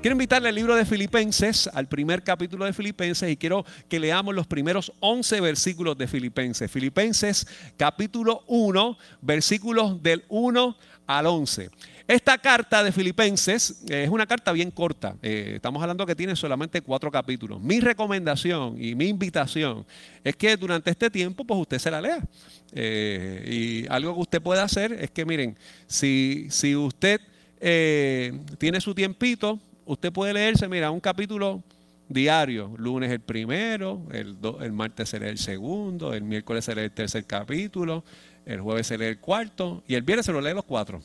[0.00, 4.32] Quiero invitarle al libro de Filipenses, al primer capítulo de Filipenses, y quiero que leamos
[4.32, 6.70] los primeros 11 versículos de Filipenses.
[6.70, 10.76] Filipenses capítulo 1, versículos del 1
[11.08, 11.70] al 11.
[12.06, 15.16] Esta carta de Filipenses eh, es una carta bien corta.
[15.20, 17.60] Eh, estamos hablando que tiene solamente cuatro capítulos.
[17.60, 19.84] Mi recomendación y mi invitación
[20.22, 22.22] es que durante este tiempo, pues usted se la lea.
[22.70, 25.58] Eh, y algo que usted puede hacer es que, miren,
[25.88, 27.20] si, si usted
[27.60, 29.58] tiene su tiempito,
[29.88, 31.62] usted puede leerse, mira, un capítulo
[32.08, 32.74] diario.
[32.76, 38.04] Lunes el primero, el, el martes será el segundo, el miércoles será el tercer capítulo,
[38.44, 41.00] el jueves será el cuarto y el viernes se lo lee los cuatro.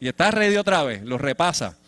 [0.00, 1.78] Y está ready otra vez, lo repasa.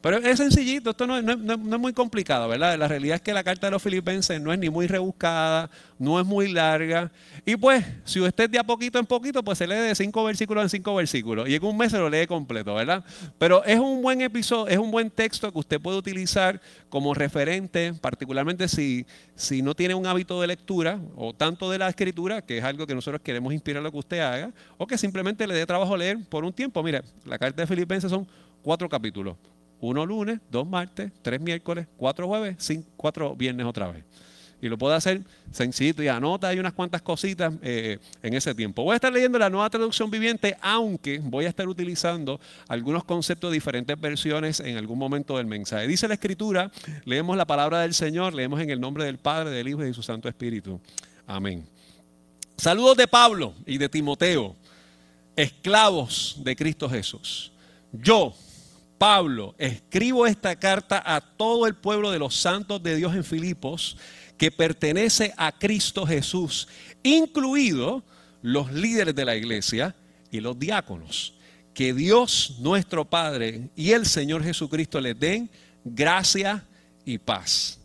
[0.00, 2.78] Pero es sencillito, esto no, es muy complicado, ¿verdad?
[2.78, 5.68] La realidad es que la carta de los filipenses no es ni muy rebuscada,
[5.98, 7.10] no es muy larga.
[7.44, 10.62] Y pues, si usted de a poquito en poquito, pues se lee de cinco versículos
[10.62, 11.48] en cinco versículos.
[11.48, 13.04] Y en un mes se lo lee completo, ¿verdad?
[13.38, 17.92] Pero es un buen episodio, es un buen texto que usted puede utilizar como referente,
[17.92, 19.04] particularmente si,
[19.34, 22.86] si no tiene un hábito de lectura o tanto de la escritura, que es algo
[22.86, 26.18] que nosotros queremos inspirar lo que usted haga, o que simplemente le dé trabajo leer
[26.28, 26.84] por un tiempo.
[26.84, 28.28] Mire, la carta de filipenses son
[28.62, 29.36] cuatro capítulos
[29.80, 34.04] uno lunes, dos martes, tres miércoles, cuatro jueves, cinco, cuatro viernes otra vez.
[34.60, 38.82] Y lo puedo hacer sencillo y anota hay unas cuantas cositas eh, en ese tiempo.
[38.82, 43.50] Voy a estar leyendo la nueva traducción viviente, aunque voy a estar utilizando algunos conceptos
[43.50, 45.86] de diferentes versiones en algún momento del mensaje.
[45.86, 46.72] Dice la escritura,
[47.04, 49.94] leemos la palabra del Señor, leemos en el nombre del Padre, del Hijo y de
[49.94, 50.80] su Santo Espíritu.
[51.24, 51.64] Amén.
[52.56, 54.56] Saludos de Pablo y de Timoteo,
[55.36, 57.52] esclavos de Cristo Jesús.
[57.92, 58.34] Yo,
[58.98, 63.96] Pablo, escribo esta carta a todo el pueblo de los santos de Dios en Filipos
[64.36, 66.68] que pertenece a Cristo Jesús,
[67.02, 68.02] incluidos
[68.42, 69.94] los líderes de la iglesia
[70.30, 71.34] y los diáconos.
[71.74, 75.48] Que Dios nuestro Padre y el Señor Jesucristo les den
[75.84, 76.64] gracia
[77.04, 77.78] y paz.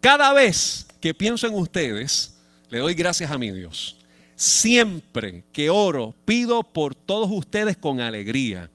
[0.00, 2.36] Cada vez que pienso en ustedes,
[2.70, 3.96] le doy gracias a mi Dios.
[4.36, 8.70] Siempre que oro, pido por todos ustedes con alegría,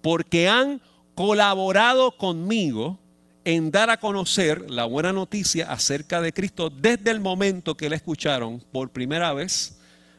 [0.00, 0.80] porque han
[1.14, 2.98] colaborado conmigo
[3.44, 7.96] en dar a conocer la buena noticia acerca de Cristo desde el momento que la
[7.96, 9.76] escucharon por primera vez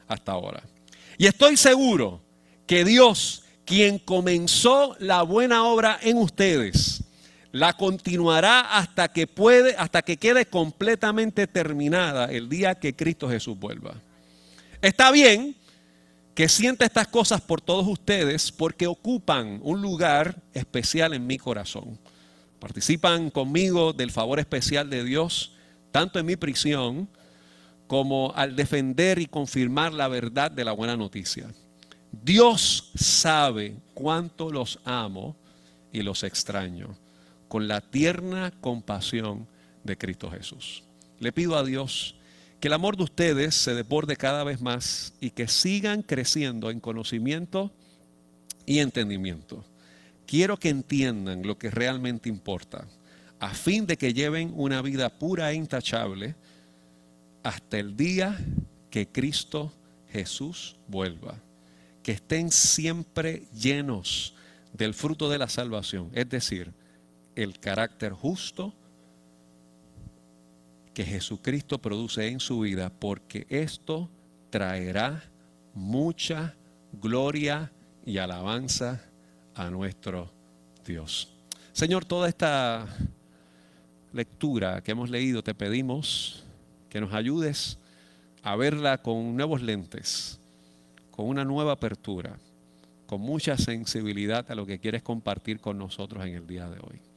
[0.07, 0.63] hasta ahora.
[1.17, 2.21] Y estoy seguro
[2.65, 7.03] que Dios, quien comenzó la buena obra en ustedes,
[7.51, 13.57] la continuará hasta que puede, hasta que quede completamente terminada el día que Cristo Jesús
[13.57, 13.93] vuelva.
[14.81, 15.55] Está bien
[16.35, 21.99] que sienta estas cosas por todos ustedes porque ocupan un lugar especial en mi corazón.
[22.59, 25.53] Participan conmigo del favor especial de Dios,
[25.91, 27.07] tanto en mi prisión
[27.87, 31.53] como al defender y confirmar la verdad de la buena noticia.
[32.11, 35.35] Dios sabe cuánto los amo
[35.91, 36.97] y los extraño
[37.47, 39.47] con la tierna compasión
[39.83, 40.83] de Cristo Jesús.
[41.19, 42.15] Le pido a Dios
[42.63, 46.79] que el amor de ustedes se desborde cada vez más y que sigan creciendo en
[46.79, 47.73] conocimiento
[48.65, 49.65] y entendimiento.
[50.25, 52.87] Quiero que entiendan lo que realmente importa,
[53.37, 56.35] a fin de que lleven una vida pura e intachable
[57.43, 58.39] hasta el día
[58.89, 59.73] que Cristo
[60.09, 61.35] Jesús vuelva.
[62.01, 64.35] Que estén siempre llenos
[64.71, 66.71] del fruto de la salvación, es decir,
[67.35, 68.73] el carácter justo,
[70.93, 74.09] que Jesucristo produce en su vida, porque esto
[74.49, 75.23] traerá
[75.73, 76.55] mucha
[77.01, 77.71] gloria
[78.05, 79.03] y alabanza
[79.55, 80.31] a nuestro
[80.85, 81.33] Dios.
[81.71, 82.87] Señor, toda esta
[84.11, 86.43] lectura que hemos leído, te pedimos
[86.89, 87.79] que nos ayudes
[88.43, 90.39] a verla con nuevos lentes,
[91.09, 92.37] con una nueva apertura,
[93.07, 97.12] con mucha sensibilidad a lo que quieres compartir con nosotros en el día de hoy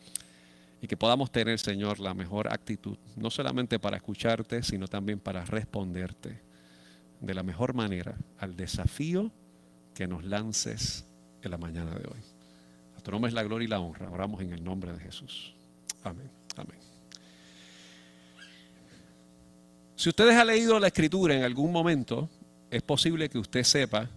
[0.80, 5.44] y que podamos tener, Señor, la mejor actitud, no solamente para escucharte, sino también para
[5.44, 6.40] responderte
[7.20, 9.32] de la mejor manera al desafío
[9.94, 11.06] que nos lances
[11.42, 12.20] en la mañana de hoy.
[12.98, 14.10] A tu nombre es la gloria y la honra.
[14.10, 15.54] Oramos en el nombre de Jesús.
[16.04, 16.30] Amén.
[16.56, 16.78] Amén.
[19.96, 22.28] Si ustedes han leído la escritura en algún momento,
[22.70, 24.08] es posible que usted sepa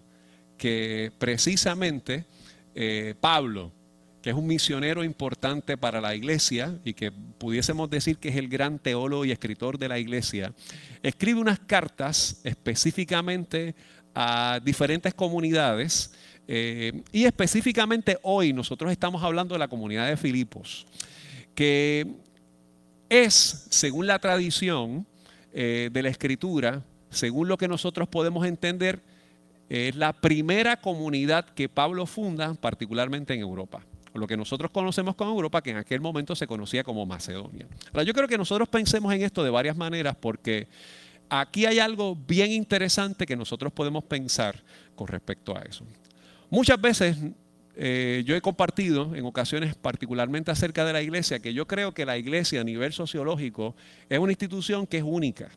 [0.58, 2.26] que precisamente
[2.74, 3.72] eh, Pablo,
[4.22, 8.48] que es un misionero importante para la iglesia y que pudiésemos decir que es el
[8.48, 10.52] gran teólogo y escritor de la iglesia,
[11.02, 13.74] escribe unas cartas específicamente
[14.14, 16.12] a diferentes comunidades
[16.46, 20.86] eh, y específicamente hoy nosotros estamos hablando de la comunidad de Filipos,
[21.54, 22.06] que
[23.08, 25.06] es, según la tradición
[25.52, 29.00] eh, de la escritura, según lo que nosotros podemos entender,
[29.68, 33.84] es la primera comunidad que Pablo funda, particularmente en Europa.
[34.14, 37.66] Lo que nosotros conocemos como Europa, que en aquel momento se conocía como Macedonia.
[37.92, 40.66] Ahora, yo creo que nosotros pensemos en esto de varias maneras porque
[41.28, 44.62] aquí hay algo bien interesante que nosotros podemos pensar
[44.96, 45.84] con respecto a eso.
[46.50, 47.16] Muchas veces
[47.76, 52.04] eh, yo he compartido en ocasiones particularmente acerca de la iglesia que yo creo que
[52.04, 53.76] la iglesia a nivel sociológico
[54.08, 55.48] es una institución que es única.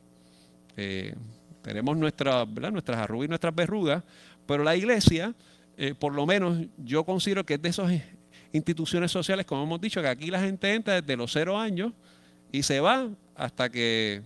[0.77, 1.15] Eh,
[1.63, 4.03] tenemos nuestra, nuestras arrugas y nuestras verrugas,
[4.45, 5.33] pero la iglesia,
[5.77, 7.91] eh, por lo menos yo considero que es de esas
[8.53, 11.91] instituciones sociales, como hemos dicho, que aquí la gente entra desde los cero años
[12.51, 14.21] y se va hasta que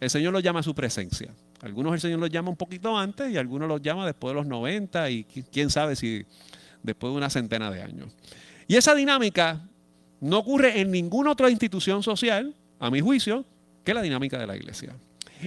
[0.00, 1.32] el Señor los llama a su presencia.
[1.62, 4.46] Algunos el Señor los llama un poquito antes y algunos los llama después de los
[4.46, 6.24] 90 y quién sabe si
[6.82, 8.12] después de una centena de años.
[8.68, 9.66] Y esa dinámica
[10.20, 13.44] no ocurre en ninguna otra institución social, a mi juicio,
[13.82, 14.94] que la dinámica de la iglesia.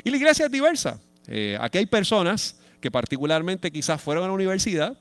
[0.04, 1.00] Y la iglesia es diversa.
[1.28, 4.98] Eh, aquí hay personas que particularmente quizás fueron a la universidad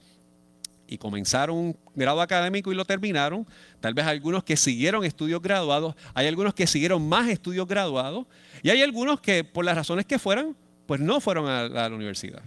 [0.91, 3.47] y comenzaron un grado académico y lo terminaron.
[3.81, 8.27] Tal vez algunos que siguieron estudios graduados, hay algunos que siguieron más estudios graduados
[8.63, 10.57] y hay algunos que por las razones que fueran,
[10.87, 12.43] pues no fueron a la universidad.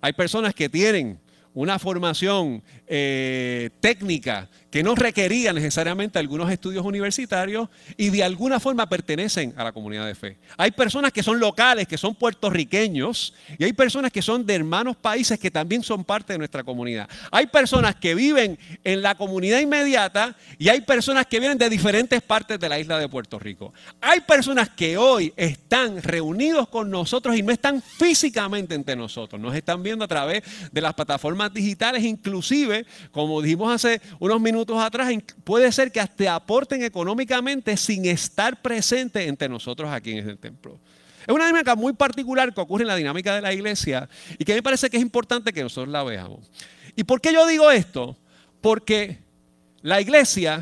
[0.00, 1.18] Hay personas que tienen
[1.52, 8.88] una formación eh, técnica que no requería necesariamente algunos estudios universitarios y de alguna forma
[8.88, 10.38] pertenecen a la comunidad de fe.
[10.56, 14.96] Hay personas que son locales, que son puertorriqueños, y hay personas que son de hermanos
[14.96, 17.08] países que también son parte de nuestra comunidad.
[17.32, 22.22] Hay personas que viven en la comunidad inmediata y hay personas que vienen de diferentes
[22.22, 23.74] partes de la isla de Puerto Rico.
[24.00, 29.54] Hay personas que hoy están reunidos con nosotros y no están físicamente entre nosotros, nos
[29.54, 32.79] están viendo a través de las plataformas digitales, inclusive,
[33.10, 35.12] como dijimos hace unos minutos, atrás,
[35.44, 40.78] puede ser que hasta aporten económicamente sin estar presentes entre nosotros aquí en el templo.
[41.26, 44.52] Es una dinámica muy particular que ocurre en la dinámica de la iglesia y que
[44.52, 46.50] a mí me parece que es importante que nosotros la veamos.
[46.96, 48.16] ¿Y por qué yo digo esto?
[48.60, 49.18] Porque
[49.82, 50.60] la iglesia,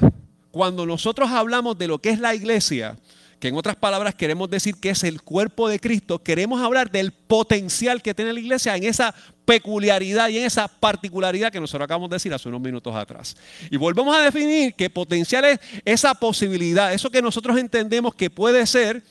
[0.51, 2.97] cuando nosotros hablamos de lo que es la iglesia,
[3.39, 7.13] que en otras palabras queremos decir que es el cuerpo de Cristo, queremos hablar del
[7.13, 9.15] potencial que tiene la iglesia en esa
[9.45, 13.37] peculiaridad y en esa particularidad que nosotros acabamos de decir hace unos minutos atrás.
[13.71, 18.67] Y volvemos a definir que potencial es esa posibilidad, eso que nosotros entendemos que puede
[18.67, 19.03] ser,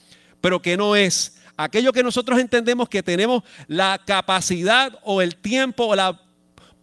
[0.42, 1.38] pero que no es.
[1.56, 6.22] Aquello que nosotros entendemos que tenemos la capacidad o el tiempo o la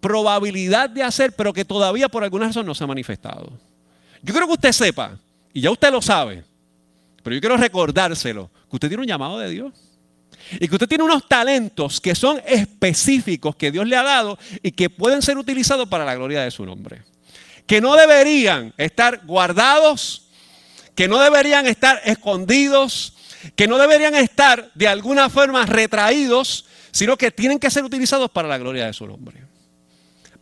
[0.00, 3.52] probabilidad de hacer, pero que todavía por alguna razón no se ha manifestado.
[4.23, 5.19] Yo creo que usted sepa,
[5.52, 6.43] y ya usted lo sabe,
[7.25, 9.73] pero yo quiero recordárselo, que usted tiene un llamado de Dios.
[10.61, 14.73] Y que usted tiene unos talentos que son específicos que Dios le ha dado y
[14.73, 17.03] que pueden ser utilizados para la gloria de su nombre.
[17.67, 20.29] Que no deberían estar guardados,
[20.94, 23.15] que no deberían estar escondidos,
[23.56, 28.47] que no deberían estar de alguna forma retraídos, sino que tienen que ser utilizados para
[28.47, 29.43] la gloria de su nombre.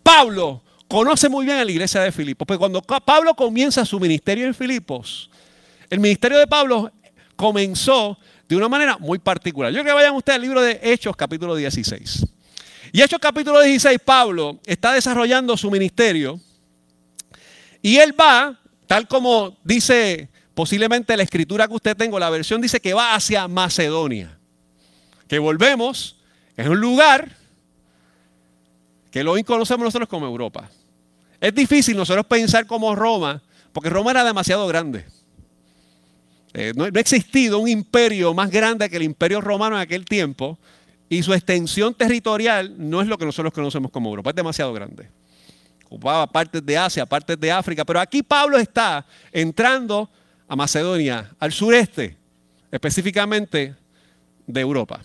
[0.02, 4.46] Pablo conoce muy bien a la iglesia de Filipos, porque cuando Pablo comienza su ministerio
[4.46, 5.30] en Filipos,
[5.92, 6.90] el ministerio de Pablo
[7.36, 8.16] comenzó
[8.48, 9.70] de una manera muy particular.
[9.70, 12.24] Yo creo que vayan ustedes al libro de Hechos capítulo 16.
[12.92, 16.40] Y Hechos capítulo 16, Pablo está desarrollando su ministerio
[17.82, 22.80] y él va, tal como dice posiblemente la escritura que usted tengo, la versión dice
[22.80, 24.38] que va hacia Macedonia.
[25.28, 26.16] Que volvemos,
[26.56, 27.36] es un lugar
[29.10, 30.70] que hoy conocemos nosotros como Europa.
[31.38, 33.42] Es difícil nosotros pensar como Roma,
[33.74, 35.04] porque Roma era demasiado grande.
[36.54, 40.58] Eh, no, ha existido un imperio más grande que el imperio romano en aquel tiempo
[41.08, 45.08] y su extensión territorial no es lo que nosotros conocemos como Europa, es demasiado grande.
[45.86, 50.10] Ocupaba partes de Asia, partes de África, pero aquí Pablo está entrando
[50.48, 52.16] a Macedonia, al sureste,
[52.70, 53.74] específicamente
[54.46, 55.02] de Europa.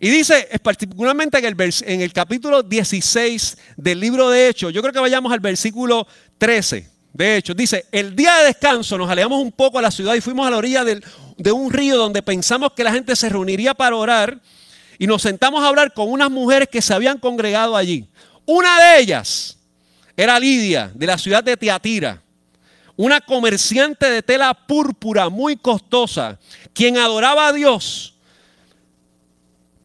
[0.00, 4.92] Y dice, particularmente en el, en el capítulo 16 del libro de Hechos, yo creo
[4.92, 6.06] que vayamos al versículo
[6.38, 6.95] 13.
[7.16, 10.20] De hecho, dice, el día de descanso nos alejamos un poco a la ciudad y
[10.20, 13.96] fuimos a la orilla de un río donde pensamos que la gente se reuniría para
[13.96, 14.38] orar
[14.98, 18.06] y nos sentamos a hablar con unas mujeres que se habían congregado allí.
[18.44, 19.56] Una de ellas
[20.14, 22.20] era Lidia, de la ciudad de Teatira,
[22.96, 26.38] una comerciante de tela púrpura muy costosa,
[26.74, 28.15] quien adoraba a Dios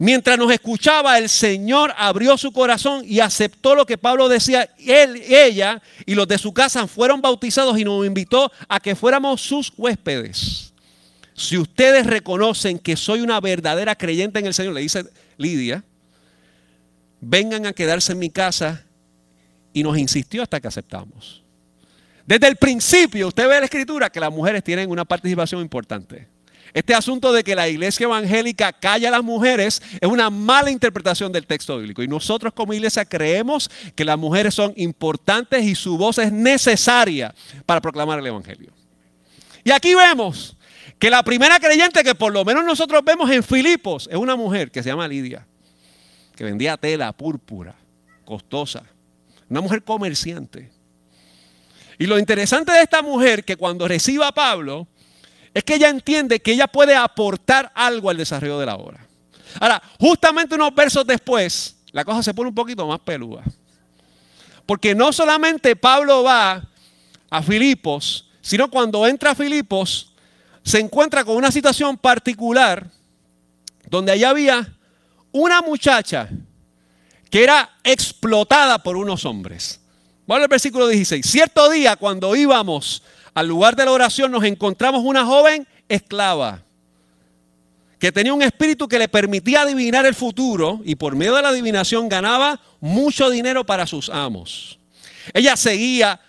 [0.01, 4.67] Mientras nos escuchaba, el Señor abrió su corazón y aceptó lo que Pablo decía.
[4.79, 9.41] Él, ella y los de su casa fueron bautizados y nos invitó a que fuéramos
[9.41, 10.73] sus huéspedes.
[11.35, 15.05] Si ustedes reconocen que soy una verdadera creyente en el Señor, le dice
[15.37, 15.83] Lidia,
[17.19, 18.83] vengan a quedarse en mi casa
[19.71, 21.43] y nos insistió hasta que aceptamos.
[22.25, 26.27] Desde el principio, usted ve la escritura que las mujeres tienen una participación importante.
[26.73, 31.31] Este asunto de que la iglesia evangélica calla a las mujeres es una mala interpretación
[31.31, 32.01] del texto bíblico.
[32.01, 37.33] Y nosotros como iglesia creemos que las mujeres son importantes y su voz es necesaria
[37.65, 38.71] para proclamar el evangelio.
[39.63, 40.55] Y aquí vemos
[40.97, 44.71] que la primera creyente que por lo menos nosotros vemos en Filipos es una mujer
[44.71, 45.45] que se llama Lidia,
[46.35, 47.75] que vendía tela púrpura,
[48.23, 48.83] costosa,
[49.49, 50.71] una mujer comerciante.
[51.99, 54.87] Y lo interesante de esta mujer que cuando reciba a Pablo,
[55.53, 59.05] es que ella entiende que ella puede aportar algo al desarrollo de la obra.
[59.59, 63.43] Ahora, justamente unos versos después, la cosa se pone un poquito más peluda.
[64.65, 66.63] Porque no solamente Pablo va
[67.29, 70.13] a Filipos, sino cuando entra a Filipos,
[70.63, 72.89] se encuentra con una situación particular
[73.89, 74.77] donde allá había
[75.31, 76.29] una muchacha
[77.29, 79.81] que era explotada por unos hombres.
[80.27, 81.25] Vamos al versículo 16.
[81.25, 86.63] Cierto día, cuando íbamos al lugar de la oración nos encontramos una joven esclava
[88.01, 91.49] que tenía un espíritu que le permitía adivinar el futuro y por medio de la
[91.49, 94.79] adivinación ganaba mucho dinero para sus amos.
[95.33, 96.19] Ella seguía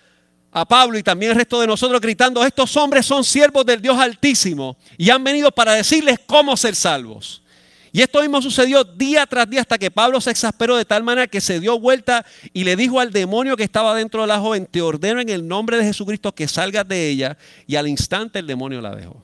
[0.51, 3.97] a Pablo y también el resto de nosotros gritando, estos hombres son siervos del Dios
[3.97, 7.41] Altísimo y han venido para decirles cómo ser salvos.
[7.95, 11.27] Y esto mismo sucedió día tras día hasta que Pablo se exasperó de tal manera
[11.27, 14.65] que se dio vuelta y le dijo al demonio que estaba dentro de la joven,
[14.65, 17.37] te ordeno en el nombre de Jesucristo que salgas de ella.
[17.67, 19.23] Y al instante el demonio la dejó.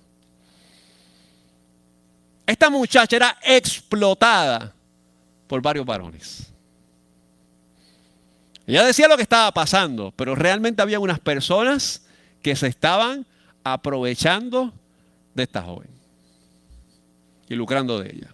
[2.46, 4.72] Esta muchacha era explotada
[5.48, 6.54] por varios varones.
[8.68, 12.04] Ella decía lo que estaba pasando, pero realmente había unas personas
[12.44, 13.26] que se estaban
[13.64, 14.72] aprovechando
[15.34, 15.90] de esta joven
[17.48, 18.30] y lucrando de ella.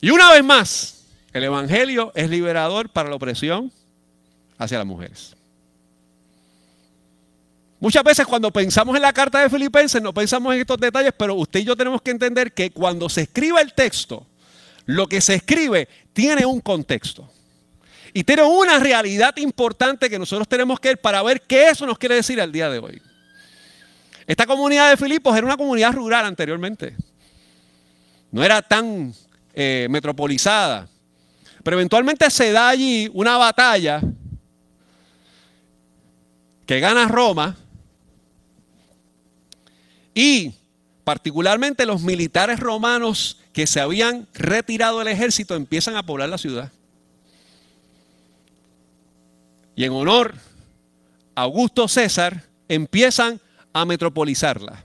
[0.00, 3.72] Y una vez más, el Evangelio es liberador para la opresión
[4.58, 5.34] hacia las mujeres.
[7.78, 11.34] Muchas veces cuando pensamos en la carta de Filipenses no pensamos en estos detalles, pero
[11.34, 14.26] usted y yo tenemos que entender que cuando se escribe el texto,
[14.86, 17.30] lo que se escribe tiene un contexto.
[18.14, 21.98] Y tiene una realidad importante que nosotros tenemos que ver para ver qué eso nos
[21.98, 23.02] quiere decir al día de hoy.
[24.26, 26.96] Esta comunidad de Filipos era una comunidad rural anteriormente.
[28.32, 29.14] No era tan
[29.56, 30.86] eh, metropolizada.
[31.62, 34.02] Pero eventualmente se da allí una batalla
[36.66, 37.56] que gana Roma
[40.14, 40.52] y
[41.04, 46.70] particularmente los militares romanos que se habían retirado del ejército empiezan a poblar la ciudad.
[49.74, 50.34] Y en honor
[51.34, 53.40] a Augusto César empiezan
[53.72, 54.84] a metropolizarla.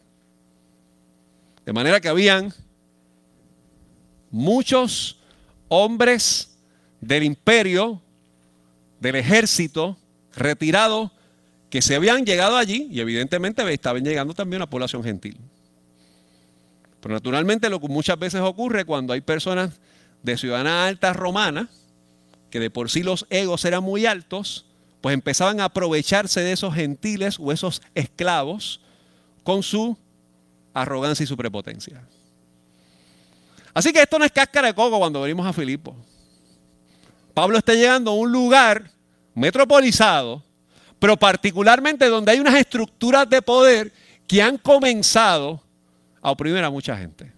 [1.66, 2.54] De manera que habían
[4.32, 5.20] muchos
[5.68, 6.58] hombres
[7.00, 8.02] del imperio,
[9.00, 9.98] del ejército,
[10.36, 11.12] retirados,
[11.70, 15.38] que se habían llegado allí y evidentemente estaban llegando también a la población gentil.
[17.00, 19.80] Pero naturalmente lo que muchas veces ocurre cuando hay personas
[20.22, 21.68] de ciudadanas altas romanas,
[22.50, 24.66] que de por sí los egos eran muy altos,
[25.00, 28.82] pues empezaban a aprovecharse de esos gentiles o esos esclavos
[29.44, 29.98] con su
[30.74, 32.04] arrogancia y su prepotencia.
[33.74, 35.96] Así que esto no es cáscara de coco cuando venimos a Filipo.
[37.34, 38.92] Pablo está llegando a un lugar
[39.34, 40.44] metropolizado,
[41.00, 43.94] pero particularmente donde hay unas estructuras de poder
[44.28, 45.62] que han comenzado
[46.22, 47.32] a oprimir a mucha gente.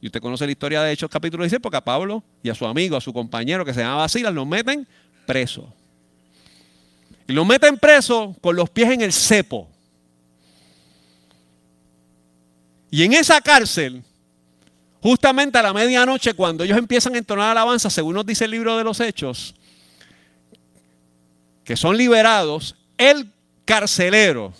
[0.00, 2.66] Y usted conoce la historia de Hechos capítulo 16 porque a Pablo y a su
[2.66, 4.86] amigo, a su compañero que se llama Silas, los meten
[5.26, 5.72] preso.
[7.26, 9.68] Y los meten preso con los pies en el cepo.
[12.90, 14.04] Y en esa cárcel
[15.04, 18.78] Justamente a la medianoche, cuando ellos empiezan a entonar alabanza, según nos dice el libro
[18.78, 19.54] de los Hechos,
[21.62, 23.30] que son liberados, el
[23.66, 24.54] carcelero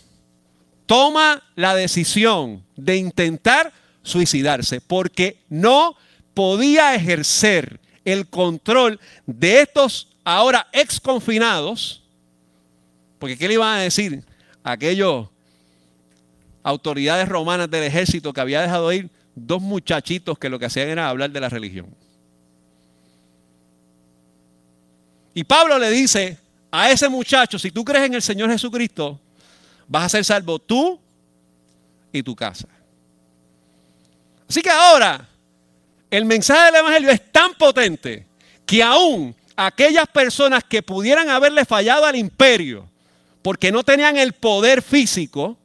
[0.85, 3.73] toma la decisión de intentar
[4.03, 5.97] suicidarse porque no
[6.35, 12.03] podía ejercer el control de estos ahora exconfinados,
[13.19, 14.23] porque ¿qué le iban a decir
[14.63, 15.27] a aquellos
[16.63, 21.09] autoridades romanas del ejército que había dejado ir dos muchachitos que lo que hacían era
[21.09, 21.95] hablar de la religión.
[25.35, 26.39] Y Pablo le dice
[26.71, 29.21] a ese muchacho, si tú crees en el Señor Jesucristo,
[29.89, 31.01] vas a ser salvo tú
[32.13, 32.69] y tu casa.
[34.49, 35.29] Así que ahora
[36.11, 38.27] el mensaje del Evangelio es tan potente
[38.65, 42.89] que aún aquellas personas que pudieran haberle fallado al imperio
[43.43, 45.59] porque no tenían el poder físico,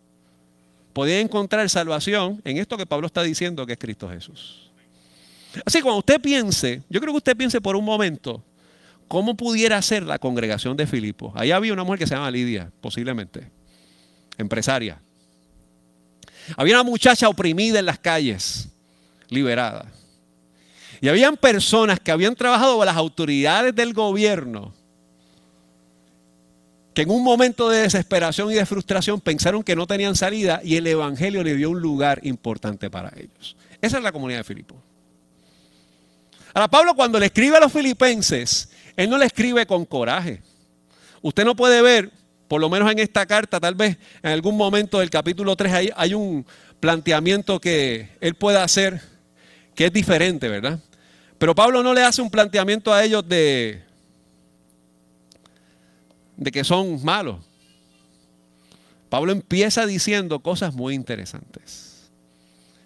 [1.00, 4.70] podía encontrar salvación en esto que Pablo está diciendo que es Cristo Jesús.
[5.66, 8.44] Así que cuando usted piense, yo creo que usted piense por un momento,
[9.08, 11.32] ¿cómo pudiera ser la congregación de Filipos?
[11.38, 13.50] Ahí había una mujer que se llama Lidia, posiblemente,
[14.38, 15.00] empresaria.
[16.58, 18.68] Había una muchacha oprimida en las calles,
[19.30, 19.86] liberada.
[21.00, 24.74] Y habían personas que habían trabajado con las autoridades del gobierno
[26.94, 30.76] que en un momento de desesperación y de frustración pensaron que no tenían salida y
[30.76, 33.56] el Evangelio le dio un lugar importante para ellos.
[33.82, 34.78] Esa es la comunidad de Filipos.
[36.54, 40.42] Ahora, Pablo cuando le escribe a los filipenses, él no le escribe con coraje.
[41.22, 42.12] Usted no puede ver,
[42.48, 45.90] por lo menos en esta carta, tal vez en algún momento del capítulo 3 hay,
[45.96, 46.46] hay un
[46.80, 49.02] planteamiento que él pueda hacer
[49.76, 50.80] que es diferente, ¿verdad?
[51.38, 53.82] Pero Pablo no le hace un planteamiento a ellos de,
[56.40, 57.38] de que son malos.
[59.10, 62.10] Pablo empieza diciendo cosas muy interesantes.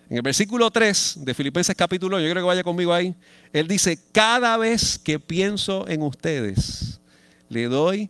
[0.09, 3.15] En el versículo 3 de Filipenses capítulo, yo creo que vaya conmigo ahí,
[3.51, 6.99] él dice, cada vez que pienso en ustedes,
[7.47, 8.09] le doy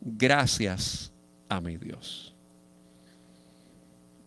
[0.00, 1.12] gracias
[1.48, 2.34] a mi Dios.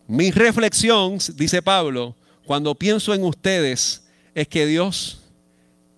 [0.06, 2.14] Mi reflexión, dice Pablo,
[2.44, 4.04] cuando pienso en ustedes,
[4.34, 5.20] es que Dios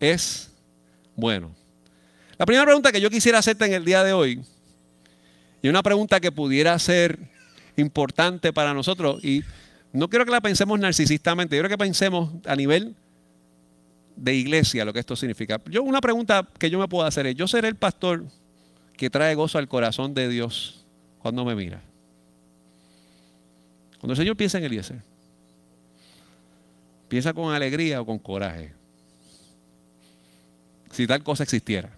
[0.00, 0.50] es
[1.16, 1.54] bueno.
[2.38, 4.42] La primera pregunta que yo quisiera hacerte en el día de hoy
[5.64, 7.18] y una pregunta que pudiera ser
[7.78, 9.42] importante para nosotros, y
[9.94, 12.94] no quiero que la pensemos narcisistamente, yo que pensemos a nivel
[14.14, 15.59] de iglesia lo que esto significa.
[15.71, 18.26] Yo una pregunta que yo me puedo hacer es, ¿yo seré el pastor
[18.94, 20.85] que trae gozo al corazón de Dios
[21.21, 21.80] cuando me mira?
[24.00, 25.00] Cuando el Señor piensa en Eliezer,
[27.09, 28.75] piensa con alegría o con coraje,
[30.90, 31.88] si tal cosa existiera.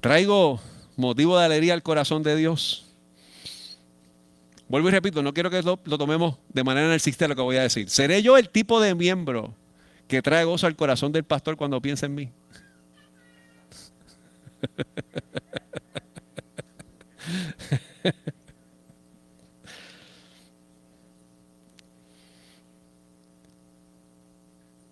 [0.00, 0.58] Traigo
[0.98, 2.84] motivo de alegría al corazón de Dios.
[4.68, 7.62] Vuelvo y repito, no quiero que lo, tomemos de manera narcisista lo que voy a
[7.62, 7.88] decir.
[7.88, 9.54] ¿Seré yo el tipo de miembro
[10.08, 12.30] que trae gozo al corazón del pastor cuando piensa en mí?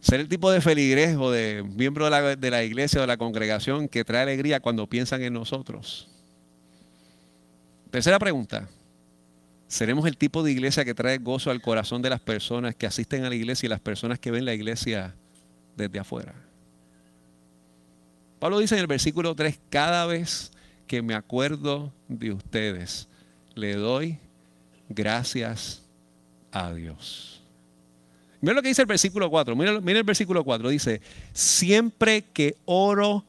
[0.06, 3.08] Ser el tipo de feligres o de miembro de la, de la iglesia o de
[3.08, 6.06] la congregación que trae alegría cuando piensan en nosotros.
[7.90, 8.68] Tercera pregunta.
[9.66, 13.24] ¿Seremos el tipo de iglesia que trae gozo al corazón de las personas que asisten
[13.24, 15.12] a la iglesia y las personas que ven la iglesia
[15.74, 16.36] desde afuera?
[18.38, 20.52] Pablo dice en el versículo 3, cada vez
[20.86, 23.08] que me acuerdo de ustedes,
[23.56, 24.20] le doy
[24.88, 25.82] gracias
[26.52, 27.36] a Dios.
[28.40, 29.57] Mira lo que dice el versículo 4.
[29.57, 30.68] Mira, el versículo 4.
[30.68, 31.01] Dice,
[31.33, 33.25] siempre que oro,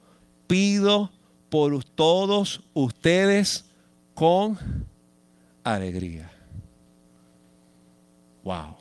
[0.47, 1.11] pido
[1.49, 3.65] por todos ustedes
[4.13, 4.57] con
[5.63, 6.31] alegría.
[8.43, 8.77] Wow.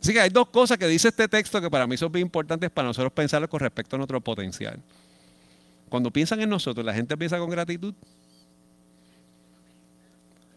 [0.00, 2.70] Así que hay dos cosas que dice este texto que para mí son muy importantes
[2.70, 4.80] para nosotros pensar con respecto a nuestro potencial.
[5.88, 7.94] Cuando piensan en nosotros, la gente piensa con gratitud.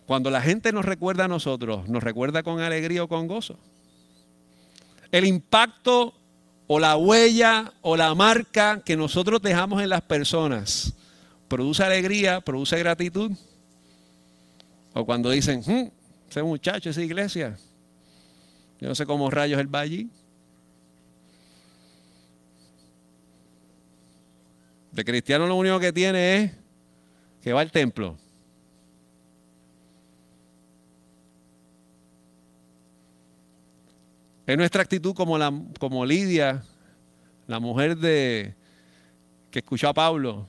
[0.09, 3.59] Cuando la gente nos recuerda a nosotros, nos recuerda con alegría o con gozo.
[5.11, 6.15] El impacto
[6.65, 10.95] o la huella o la marca que nosotros dejamos en las personas
[11.47, 13.33] produce alegría, produce gratitud.
[14.93, 15.91] O cuando dicen, hmm,
[16.27, 17.55] ese muchacho, esa iglesia,
[18.81, 20.09] yo no sé cómo rayos él va allí.
[24.91, 26.51] De cristiano lo único que tiene es
[27.43, 28.17] que va al templo.
[34.49, 36.63] Es nuestra actitud como, la, como Lidia,
[37.45, 38.55] la mujer de,
[39.51, 40.47] que escuchó a Pablo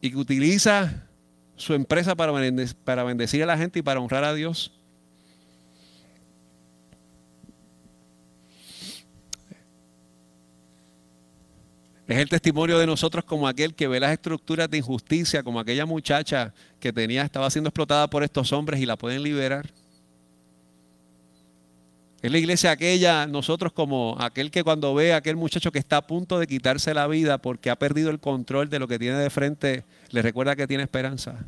[0.00, 1.04] y que utiliza
[1.56, 2.32] su empresa para,
[2.84, 4.70] para bendecir a la gente y para honrar a Dios.
[12.06, 15.86] Es el testimonio de nosotros como aquel que ve las estructuras de injusticia, como aquella
[15.86, 19.68] muchacha que tenía, estaba siendo explotada por estos hombres y la pueden liberar.
[22.24, 25.98] Es la iglesia aquella, nosotros como aquel que cuando ve a aquel muchacho que está
[25.98, 29.18] a punto de quitarse la vida porque ha perdido el control de lo que tiene
[29.18, 31.44] de frente, le recuerda que tiene esperanza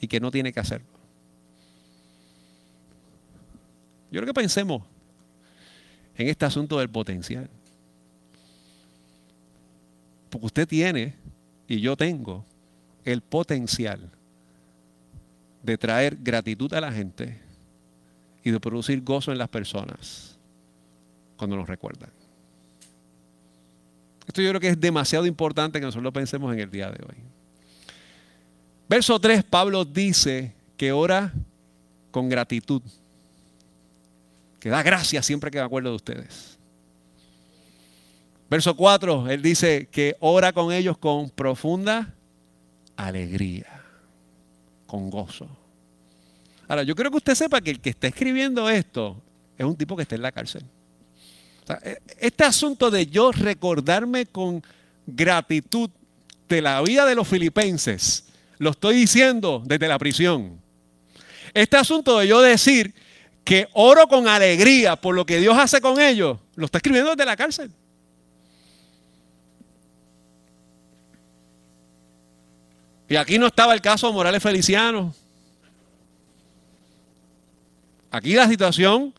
[0.00, 0.86] y que no tiene que hacerlo.
[4.12, 4.84] Yo creo que pensemos
[6.16, 7.50] en este asunto del potencial.
[10.30, 11.16] Porque usted tiene
[11.66, 12.44] y yo tengo
[13.04, 14.08] el potencial
[15.64, 17.49] de traer gratitud a la gente
[18.42, 20.36] y de producir gozo en las personas
[21.36, 22.10] cuando nos recuerdan.
[24.26, 27.04] Esto yo creo que es demasiado importante que nosotros lo pensemos en el día de
[27.04, 27.16] hoy.
[28.88, 31.32] Verso 3, Pablo dice que ora
[32.10, 32.82] con gratitud.
[34.58, 36.58] que da gracias siempre que me acuerdo de ustedes.
[38.50, 42.14] Verso 4, él dice que ora con ellos con profunda
[42.96, 43.82] alegría,
[44.86, 45.48] con gozo.
[46.70, 49.20] Ahora, yo creo que usted sepa que el que está escribiendo esto
[49.58, 50.62] es un tipo que está en la cárcel.
[51.82, 54.62] E, este asunto de yo recordarme con
[55.04, 55.90] gratitud
[56.48, 58.26] de la vida de los filipenses,
[58.58, 60.60] lo estoy diciendo desde la prisión.
[61.54, 62.94] Este asunto de yo decir
[63.42, 67.26] que oro con alegría por lo que Dios hace con ellos, lo está escribiendo desde
[67.26, 67.72] la cárcel.
[73.08, 75.12] Y aquí no estaba el caso de Morales Feliciano.
[78.10, 79.14] Aquí la situación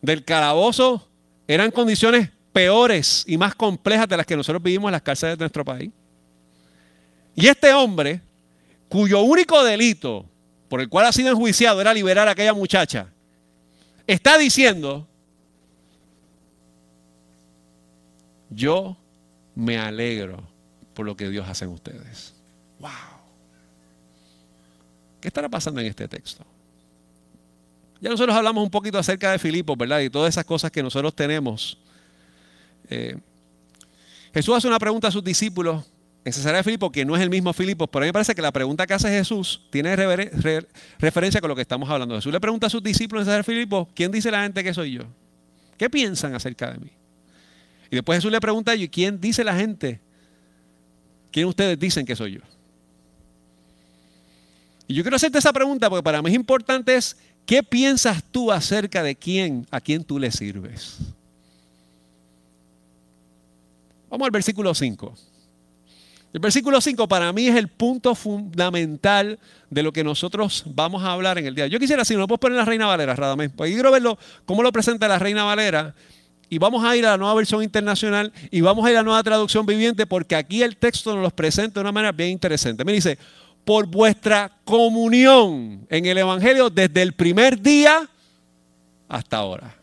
[0.00, 1.08] del calabozo
[1.46, 5.42] eran condiciones peores y más complejas de las que nosotros vivimos en las cárceles de
[5.42, 5.90] nuestro país.
[7.34, 8.20] Y este hombre,
[8.88, 10.26] cuyo único delito
[10.68, 13.08] por el cual ha sido enjuiciado era liberar a aquella muchacha,
[14.06, 15.06] está diciendo,
[18.50, 18.96] yo
[19.54, 20.42] me alegro
[20.94, 22.34] por lo que Dios hace en ustedes.
[22.78, 22.90] ¡Wow!
[25.20, 26.44] ¿Qué estará pasando en este texto?
[28.02, 30.00] Ya nosotros hablamos un poquito acerca de Filipos, ¿verdad?
[30.00, 31.78] Y todas esas cosas que nosotros tenemos.
[32.90, 33.16] Eh,
[34.34, 35.84] Jesús hace una pregunta a sus discípulos
[36.24, 38.34] en Cesarea de Filipos, que no es el mismo Filipos, pero a mí me parece
[38.34, 39.94] que la pregunta que hace Jesús tiene
[40.98, 42.16] referencia con lo que estamos hablando.
[42.16, 44.74] Jesús le pregunta a sus discípulos en Cesarea de Filipos, ¿quién dice la gente que
[44.74, 45.02] soy yo?
[45.78, 46.90] ¿Qué piensan acerca de mí?
[47.88, 50.00] Y después Jesús le pregunta a ellos, ¿quién dice la gente?
[51.30, 52.40] ¿Quién ustedes dicen que soy yo?
[54.88, 58.52] Y yo quiero hacerte esa pregunta porque para mí es importante es ¿Qué piensas tú
[58.52, 60.98] acerca de quién, a quién tú le sirves?
[64.08, 65.14] Vamos al versículo 5.
[66.32, 71.12] El versículo 5 para mí es el punto fundamental de lo que nosotros vamos a
[71.12, 71.66] hablar en el día.
[71.66, 74.72] Yo quisiera, si no puedo poner la Reina Valera, Radamés, porque quiero verlo, cómo lo
[74.72, 75.94] presenta la Reina Valera.
[76.48, 79.04] Y vamos a ir a la nueva versión internacional y vamos a ir a la
[79.04, 82.84] nueva traducción viviente, porque aquí el texto nos los presenta de una manera bien interesante.
[82.84, 83.18] Me dice,
[83.64, 88.08] por vuestra comunión en el Evangelio desde el primer día
[89.08, 89.76] hasta ahora.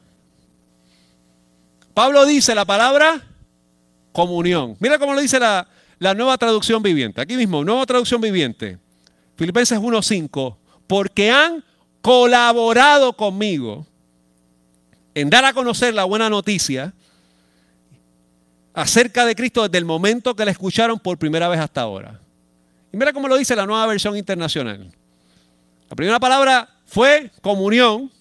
[1.94, 3.22] Pablo dice la palabra
[4.12, 4.76] comunión.
[4.80, 5.68] Mira cómo lo dice la,
[6.00, 7.22] la nueva traducción viviente.
[7.22, 8.78] Aquí mismo, nueva traducción viviente.
[9.36, 10.56] Filipenses 1.5.
[10.88, 11.64] Porque han
[12.02, 13.86] colaborado conmigo
[15.14, 16.94] en dar a conocer la buena noticia
[18.74, 22.20] acerca de Cristo desde el momento que la escucharon por primera vez hasta ahora.
[22.92, 24.92] Y mira cómo lo dice la nueva versión internacional.
[25.90, 28.12] La primera palabra fue comunión.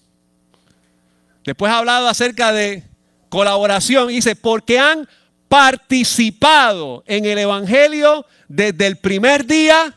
[1.43, 2.83] Después ha hablado acerca de
[3.29, 4.09] colaboración.
[4.09, 5.07] Y dice, porque han
[5.47, 9.95] participado en el Evangelio desde el primer día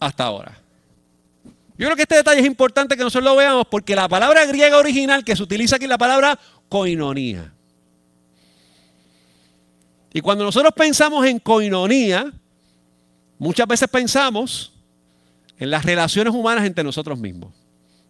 [0.00, 0.58] hasta ahora.
[1.78, 4.76] Yo creo que este detalle es importante que nosotros lo veamos porque la palabra griega
[4.76, 7.52] original que se utiliza aquí es la palabra coinonía.
[10.12, 12.32] Y cuando nosotros pensamos en coinonía,
[13.40, 14.70] Muchas veces pensamos
[15.58, 17.54] en las relaciones humanas entre nosotros mismos.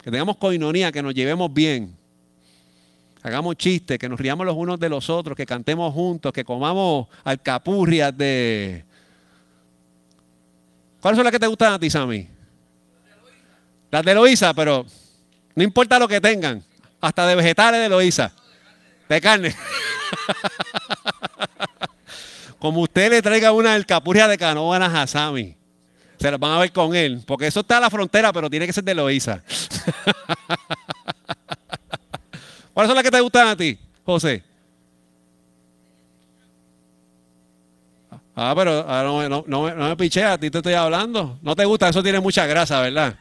[0.02, 1.96] Que tengamos coinonía, que nos llevemos bien.
[3.22, 7.06] Hagamos chistes, que nos riamos los unos de los otros, que cantemos juntos, que comamos
[7.22, 8.84] alcapurrias de...
[11.00, 12.26] ¿Cuáles son las que te gustan a ti, Sammy?
[13.88, 14.84] Las de Eloísa, pero
[15.54, 16.60] no importa lo que tengan.
[17.00, 18.32] Hasta de vegetales de Eloísa.
[19.08, 19.54] De carne.
[22.61, 25.57] Como usted le traiga una alcapurria de canoanas a Sammy.
[26.18, 27.25] Se las van a ver con él.
[27.27, 29.42] Porque eso está a la frontera, pero tiene que ser de Loíza.
[32.75, 34.44] ¿Cuáles son las que te gustan a ti, José?
[38.37, 39.03] Ah, pero ah,
[39.46, 41.38] no, me piché, a ti te estoy hablando.
[41.40, 43.18] No te gusta, eso tiene mucha grasa, ¿verdad?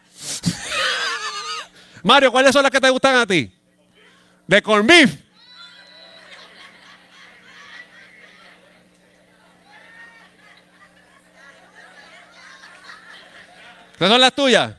[2.04, 3.52] Mario, ¿cuáles son las que te gustan a ti?
[4.48, 4.86] De corn
[14.00, 14.74] ¿Estas son las tuyas?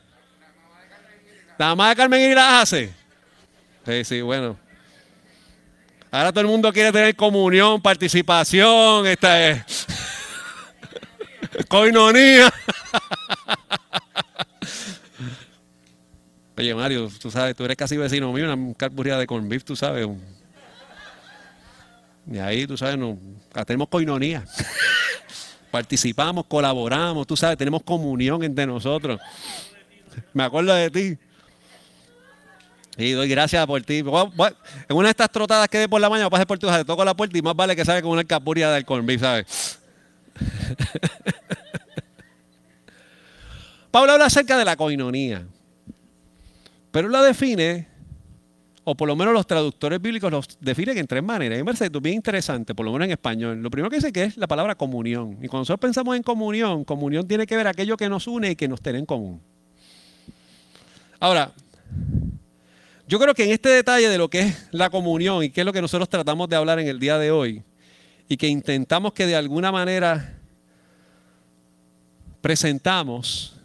[1.55, 2.91] La mamá de Carmen y las hace.
[3.85, 4.57] Sí, sí, bueno.
[6.09, 9.85] Ahora todo el mundo quiere tener comunión, participación, esta es.
[11.67, 12.51] coinonía.
[16.57, 19.75] Oye, Mario, tú sabes, tú eres casi vecino mío, una carburría de corn beef, tú
[19.75, 20.07] sabes.
[22.25, 23.19] Y ahí, tú sabes, no,
[23.67, 24.43] tenemos coinonía
[25.71, 29.19] participamos, colaboramos, tú sabes, tenemos comunión entre nosotros.
[30.33, 31.17] Me acuerdo de ti.
[32.97, 33.99] Y doy gracias por ti.
[33.99, 34.05] En
[34.89, 37.15] una de estas trotadas que de por la mañana, pasé por tu te toco la
[37.15, 39.79] puerta y más vale que sabe con una capuria del corn ¿sabes?
[43.91, 45.45] Pablo habla acerca de la coinonía,
[46.91, 47.90] pero la define
[48.91, 51.57] o por lo menos los traductores bíblicos los definen en tres maneras.
[51.57, 53.61] Y me parece bien interesante, por lo menos en español.
[53.61, 55.37] Lo primero que dice que es la palabra comunión.
[55.41, 58.55] Y cuando nosotros pensamos en comunión, comunión tiene que ver aquello que nos une y
[58.57, 59.41] que nos tiene en común.
[61.21, 61.53] Ahora,
[63.07, 65.65] yo creo que en este detalle de lo que es la comunión y qué es
[65.65, 67.63] lo que nosotros tratamos de hablar en el día de hoy,
[68.27, 70.37] y que intentamos que de alguna manera
[72.41, 73.55] presentamos,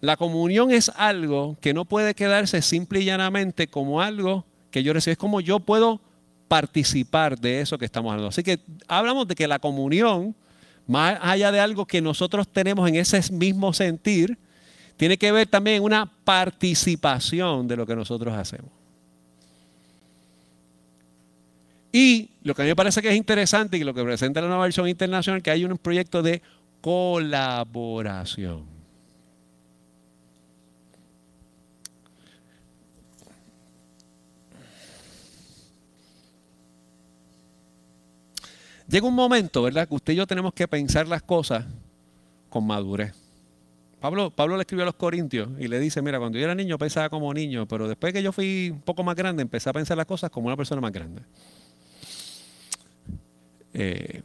[0.00, 4.92] la comunión es algo que no puede quedarse simple y llanamente como algo que yo
[4.92, 5.12] recibo.
[5.12, 6.00] Es como yo puedo
[6.48, 8.28] participar de eso que estamos hablando.
[8.28, 10.34] Así que hablamos de que la comunión,
[10.86, 14.38] más allá de algo que nosotros tenemos en ese mismo sentir,
[14.96, 18.70] tiene que ver también una participación de lo que nosotros hacemos.
[21.92, 24.46] Y lo que a mí me parece que es interesante y lo que presenta la
[24.48, 26.40] nueva versión internacional, que hay un proyecto de
[26.80, 28.69] colaboración.
[38.90, 41.64] Llega un momento, ¿verdad?, que usted y yo tenemos que pensar las cosas
[42.48, 43.14] con madurez.
[44.00, 46.76] Pablo, Pablo le escribió a los Corintios y le dice, mira, cuando yo era niño
[46.76, 49.96] pensaba como niño, pero después que yo fui un poco más grande, empecé a pensar
[49.96, 51.22] las cosas como una persona más grande.
[53.74, 54.22] Eh,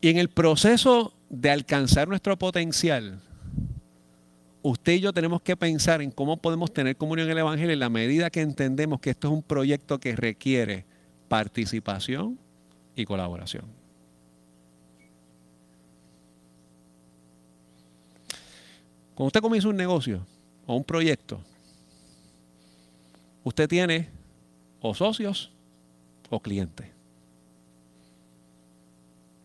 [0.00, 3.20] y en el proceso de alcanzar nuestro potencial,
[4.64, 7.78] usted y yo tenemos que pensar en cómo podemos tener comunión en el Evangelio en
[7.78, 10.86] la medida que entendemos que esto es un proyecto que requiere
[11.28, 12.38] participación
[12.96, 13.66] y colaboración.
[19.14, 20.26] Cuando usted comienza un negocio
[20.66, 21.42] o un proyecto,
[23.44, 24.08] usted tiene
[24.80, 25.50] o socios
[26.30, 26.86] o clientes.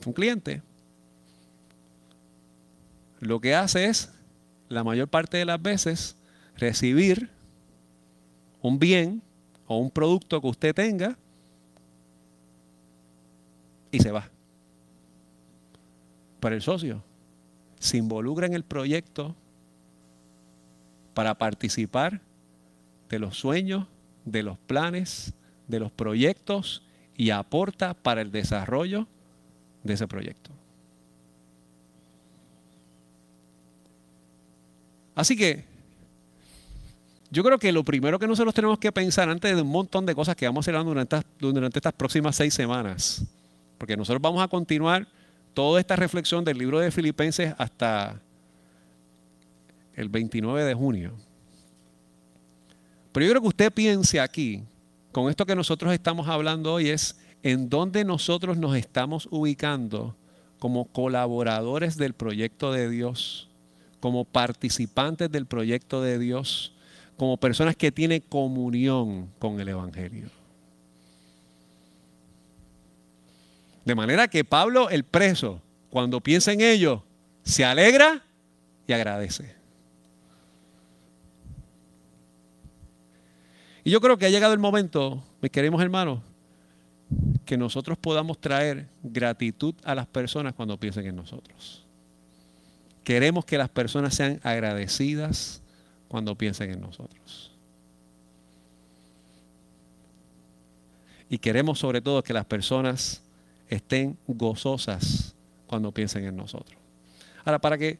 [0.06, 0.62] Un cliente
[3.20, 4.14] lo que hace es,
[4.70, 6.16] la mayor parte de las veces,
[6.56, 7.30] recibir
[8.62, 9.22] un bien
[9.68, 11.18] o un producto que usted tenga
[13.92, 14.30] y se va.
[16.40, 17.04] Para el socio
[17.80, 19.36] se involucra en el proyecto
[21.14, 22.22] para participar
[23.10, 23.88] de los sueños
[24.26, 25.34] de los planes,
[25.68, 26.84] de los proyectos
[27.16, 29.08] y aporta para el desarrollo
[29.84, 30.52] de ese proyecto.
[35.20, 35.66] Así que
[37.30, 40.16] yo creo que lo primero que nosotros tenemos que pensar antes de un montón de
[40.16, 40.82] cosas que vamos a hacer
[41.40, 43.26] durante estas, próximas seis semanas,
[43.78, 45.06] porque nosotros vamos a continuar
[45.54, 48.22] toda esta reflexión del libro de Filipenses hasta
[49.94, 51.12] el 29 de junio.
[53.12, 54.64] Pero yo creo que usted piense aquí,
[55.12, 60.16] con esto que nosotros estamos hablando hoy, es en dónde nosotros nos estamos ubicando
[60.60, 63.49] como colaboradores del proyecto de Dios,
[64.00, 66.74] como participantes del proyecto de Dios,
[67.18, 70.30] como personas que tienen comunión con el Evangelio.
[73.84, 77.04] De manera que Pablo, el preso, cuando piensa en ello,
[77.44, 78.24] se alegra
[78.88, 79.56] y agradece.
[83.84, 86.20] Y yo creo que ha llegado el momento, mis queridos hermanos,
[87.46, 91.89] que nosotros podamos traer gratitud a las personas cuando piensen en nosotros.
[93.04, 95.62] Queremos que las personas sean agradecidas
[96.08, 97.52] cuando piensen en nosotros.
[101.30, 103.22] Y queremos sobre todo que las personas
[103.70, 105.36] estén gozosas
[105.68, 106.78] cuando piensen en nosotros.
[107.46, 108.00] Ahora, para que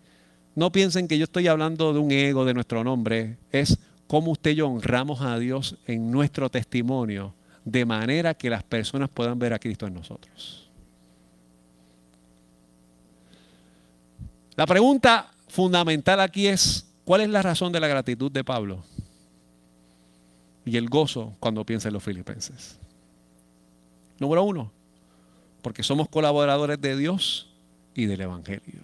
[0.56, 4.52] no piensen que yo estoy hablando de un ego de nuestro nombre, es cómo usted
[4.52, 9.54] y yo honramos a Dios en nuestro testimonio, de manera que las personas puedan ver
[9.54, 10.59] a Cristo en nosotros.
[14.60, 18.84] La pregunta fundamental aquí es, ¿cuál es la razón de la gratitud de Pablo?
[20.66, 22.78] Y el gozo cuando piensa en los filipenses.
[24.20, 24.70] Número uno,
[25.62, 27.48] porque somos colaboradores de Dios
[27.96, 28.82] y del Evangelio.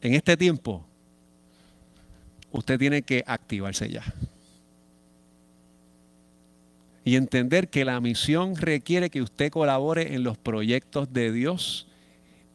[0.00, 0.82] En este tiempo,
[2.50, 4.04] usted tiene que activarse ya.
[7.04, 11.86] Y entender que la misión requiere que usted colabore en los proyectos de Dios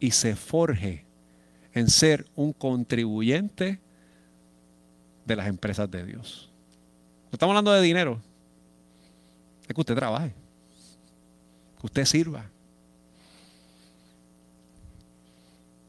[0.02, 1.06] y se forje
[1.74, 3.80] en ser un contribuyente
[5.26, 6.52] de las empresas de Dios.
[7.26, 8.22] No estamos hablando de dinero.
[9.62, 10.34] Es que usted trabaje.
[11.80, 12.44] Que usted sirva.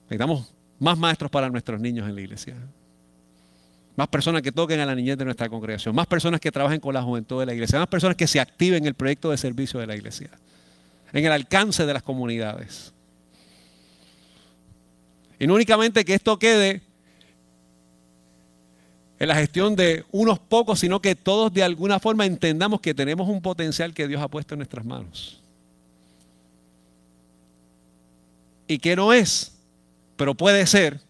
[0.05, 2.57] Necesitamos más maestros para nuestros niños en la iglesia
[3.97, 6.95] más personas que toquen a la niñez de nuestra congregación, más personas que trabajen con
[6.95, 9.81] la juventud de la iglesia, más personas que se activen en el proyecto de servicio
[9.81, 10.31] de la iglesia,
[11.13, 12.92] en el alcance de las comunidades.
[15.43, 16.83] Y no únicamente que esto quede
[19.19, 23.29] en la gestión de unos pocos, sino que todos de alguna forma entendamos que tenemos
[23.29, 25.41] un potencial que Dios ha puesto en nuestras manos.
[28.69, 29.53] Y que no es,
[30.15, 31.01] pero puede ser,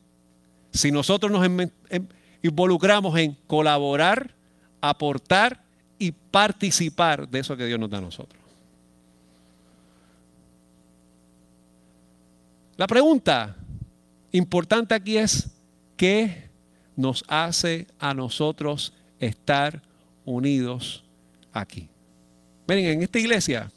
[0.73, 2.07] si nosotros nos em, em,
[2.43, 4.35] involucramos en colaborar,
[4.81, 5.63] aportar
[5.99, 8.41] y participar de eso que Dios nos da a nosotros.
[12.79, 13.59] La pregunta
[14.33, 15.51] importante aquí es,
[15.97, 16.51] ¿qué
[16.97, 19.83] nos hace a nosotros estar
[20.25, 21.05] unidos
[21.53, 21.89] aquí?
[22.67, 23.71] Miren, en esta iglesia,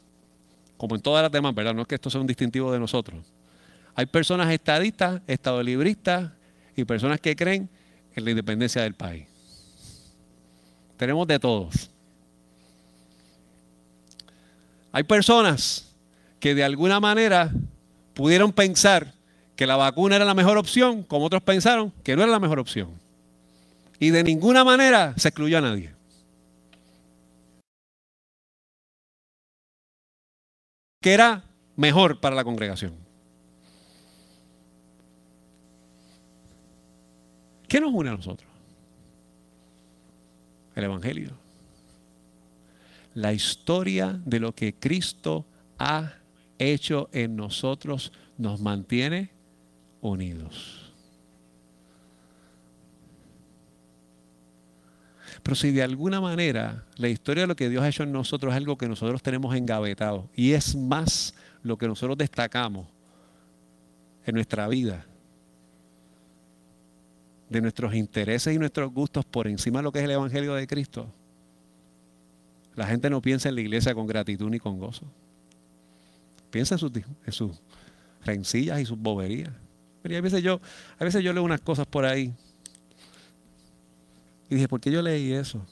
[0.76, 1.74] como en todas las demás, ¿verdad?
[1.74, 3.24] No es que esto sea un distintivo de nosotros.
[3.94, 6.30] Hay personas estadistas, estadolibristas
[6.76, 7.68] y personas que creen
[8.14, 9.26] en la independencia del país.
[10.96, 11.90] Tenemos de todos.
[14.92, 15.94] Hay personas
[16.40, 17.50] que de alguna manera
[18.14, 19.15] pudieron pensar
[19.56, 22.58] que la vacuna era la mejor opción, como otros pensaron que no era la mejor
[22.58, 22.90] opción.
[23.98, 25.94] Y de ninguna manera se excluyó a nadie.
[31.00, 32.94] Que era mejor para la congregación.
[37.66, 38.48] ¿Qué nos une a nosotros?
[40.74, 41.30] El Evangelio.
[43.14, 45.46] La historia de lo que Cristo
[45.78, 46.12] ha
[46.58, 49.35] hecho en nosotros nos mantiene
[50.06, 50.92] unidos.
[55.42, 58.52] Pero si de alguna manera la historia de lo que Dios ha hecho en nosotros
[58.52, 62.88] es algo que nosotros tenemos engavetado y es más lo que nosotros destacamos
[64.24, 65.06] en nuestra vida,
[67.48, 70.66] de nuestros intereses y nuestros gustos por encima de lo que es el Evangelio de
[70.66, 71.06] Cristo,
[72.74, 75.06] la gente no piensa en la iglesia con gratitud ni con gozo.
[76.50, 77.62] Piensa en sus,
[78.24, 79.52] rencillas y sus boberías.
[80.14, 80.60] A veces, yo,
[80.98, 82.32] a veces yo leo unas cosas por ahí
[84.48, 85.66] y dije, ¿por qué yo leí eso?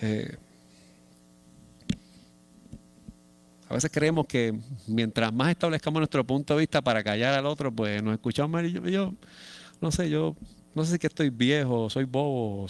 [0.00, 0.36] Eh,
[3.68, 7.70] a veces creemos que mientras más establezcamos nuestro punto de vista para callar al otro,
[7.70, 8.64] pues nos escuchamos más.
[8.64, 9.12] Y yo,
[9.80, 10.36] no sé, yo
[10.74, 12.66] no sé si que estoy viejo, soy bobo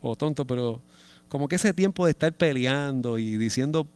[0.00, 0.80] o tonto, pero
[1.28, 3.88] como que ese tiempo de estar peleando y diciendo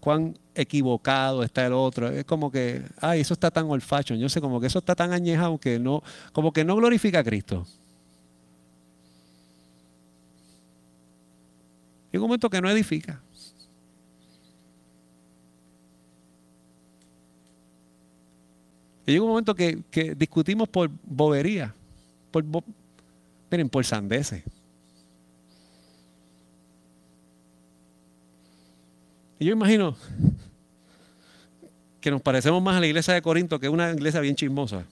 [0.00, 3.84] cuán equivocado está el otro, es como que, ay, eso está tan old
[4.18, 7.24] yo sé, como que eso está tan añejado que no, como que no glorifica a
[7.24, 7.66] Cristo.
[12.12, 13.20] Y un momento que no edifica.
[19.06, 19.82] Y llega un momento que,
[20.16, 21.74] discutimos por bobería,
[22.30, 22.44] por,
[23.50, 24.44] miren, por sandeces.
[29.40, 29.96] Y yo imagino
[31.98, 34.84] que nos parecemos más a la iglesia de Corinto, que una iglesia bien chismosa.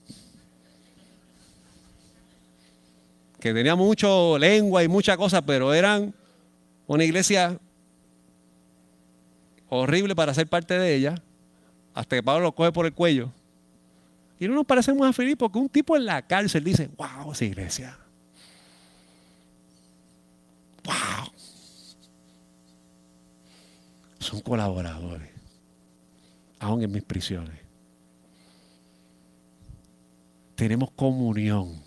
[3.38, 6.14] Que tenía mucho lengua y mucha cosa, pero eran
[6.87, 7.58] una iglesia
[9.68, 11.14] horrible para ser parte de ella,
[11.92, 13.30] hasta que Pablo lo coge por el cuello.
[14.40, 17.44] Y no nos parecemos a Filipo, que un tipo en la cárcel dice, wow, esa
[17.44, 17.98] iglesia.
[20.84, 21.38] Wow
[24.29, 25.31] son colaboradores,
[26.59, 27.59] aún en mis prisiones.
[30.55, 31.81] Tenemos comunión,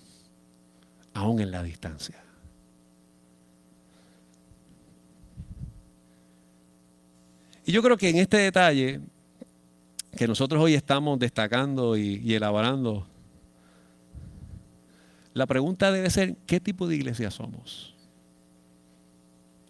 [1.14, 2.16] aún en la distancia.
[7.64, 9.02] Y yo creo que en este detalle
[10.18, 13.06] que nosotros hoy estamos destacando y, elaborando,
[15.36, 17.94] la pregunta debe ser, ¿qué tipo de iglesia somos?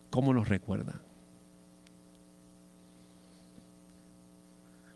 [0.09, 1.10] ¿Cómo nos recuerdan?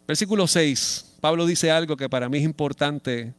[0.08, 1.18] Versículo 6.
[1.22, 3.34] Pablo dice algo que para mí es importante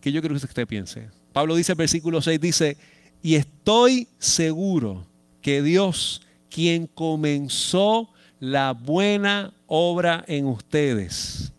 [0.00, 1.08] que yo quiero que usted piense.
[1.32, 2.76] Pablo dice, versículo 6, dice,
[3.22, 5.06] y estoy seguro
[5.40, 11.52] que Dios, quien comenzó la buena obra en ustedes,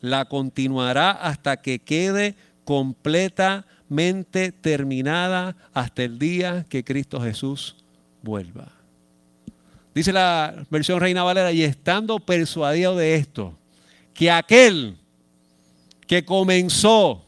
[0.00, 7.76] la continuará hasta que quede completamente terminada hasta el día que Cristo Jesús
[8.22, 8.81] vuelva.
[9.94, 13.58] Dice la versión Reina Valera, y estando persuadido de esto,
[14.14, 14.96] que aquel
[16.06, 17.24] que comenzó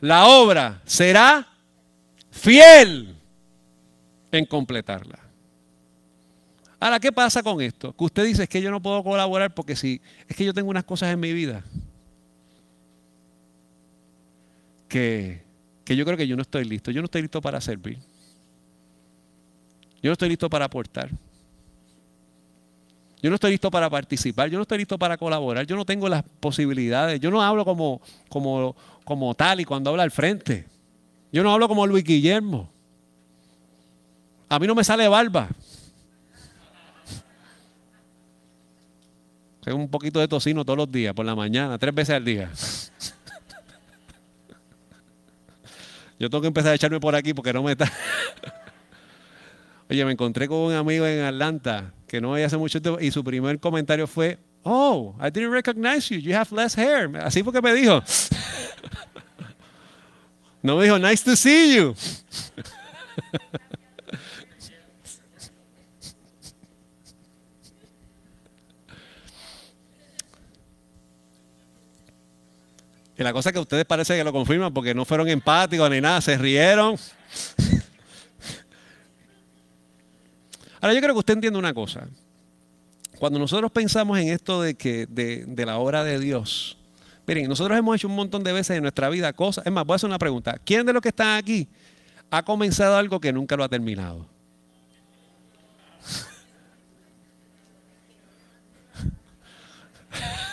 [0.00, 1.46] la obra será
[2.30, 3.14] fiel
[4.32, 5.18] en completarla.
[6.78, 7.92] Ahora, ¿qué pasa con esto?
[7.92, 10.70] Que usted dice es que yo no puedo colaborar porque si es que yo tengo
[10.70, 11.62] unas cosas en mi vida
[14.88, 15.42] que,
[15.84, 16.90] que yo creo que yo no estoy listo.
[16.90, 17.98] Yo no estoy listo para servir.
[20.02, 21.10] Yo no estoy listo para aportar.
[23.22, 26.08] Yo no estoy listo para participar, yo no estoy listo para colaborar, yo no tengo
[26.08, 28.74] las posibilidades, yo no hablo como, como,
[29.04, 30.64] como tal y cuando habla al frente.
[31.30, 32.70] Yo no hablo como Luis Guillermo.
[34.48, 35.50] A mí no me sale barba.
[39.62, 42.50] Tengo un poquito de tocino todos los días, por la mañana, tres veces al día.
[46.18, 47.90] Yo tengo que empezar a echarme por aquí porque no me está.
[49.90, 53.10] Oye, me encontré con un amigo en Atlanta que no veía hace mucho tiempo y
[53.10, 57.10] su primer comentario fue, oh, I didn't recognize you, you have less hair.
[57.16, 58.02] Así fue que me dijo.
[60.62, 61.94] No me dijo, nice to see you.
[73.16, 76.00] Y la cosa es que ustedes parece que lo confirman porque no fueron empáticos ni
[76.00, 76.96] nada, se rieron.
[80.80, 82.08] Ahora yo creo que usted entiende una cosa.
[83.18, 86.78] Cuando nosotros pensamos en esto de, que, de, la obra de Dios,
[87.26, 89.66] miren, nosotros hemos hecho un montón de veces en nuestra vida cosas.
[89.66, 90.58] Es más, voy a hacer una pregunta.
[90.64, 91.68] ¿Quién de los que están aquí
[92.30, 94.26] ha comenzado algo que nunca lo ha terminado?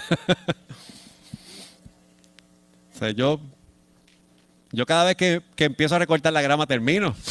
[2.94, 3.40] o sea, yo,
[4.74, 7.16] yo cada vez que, que empiezo a recortar la grama termino.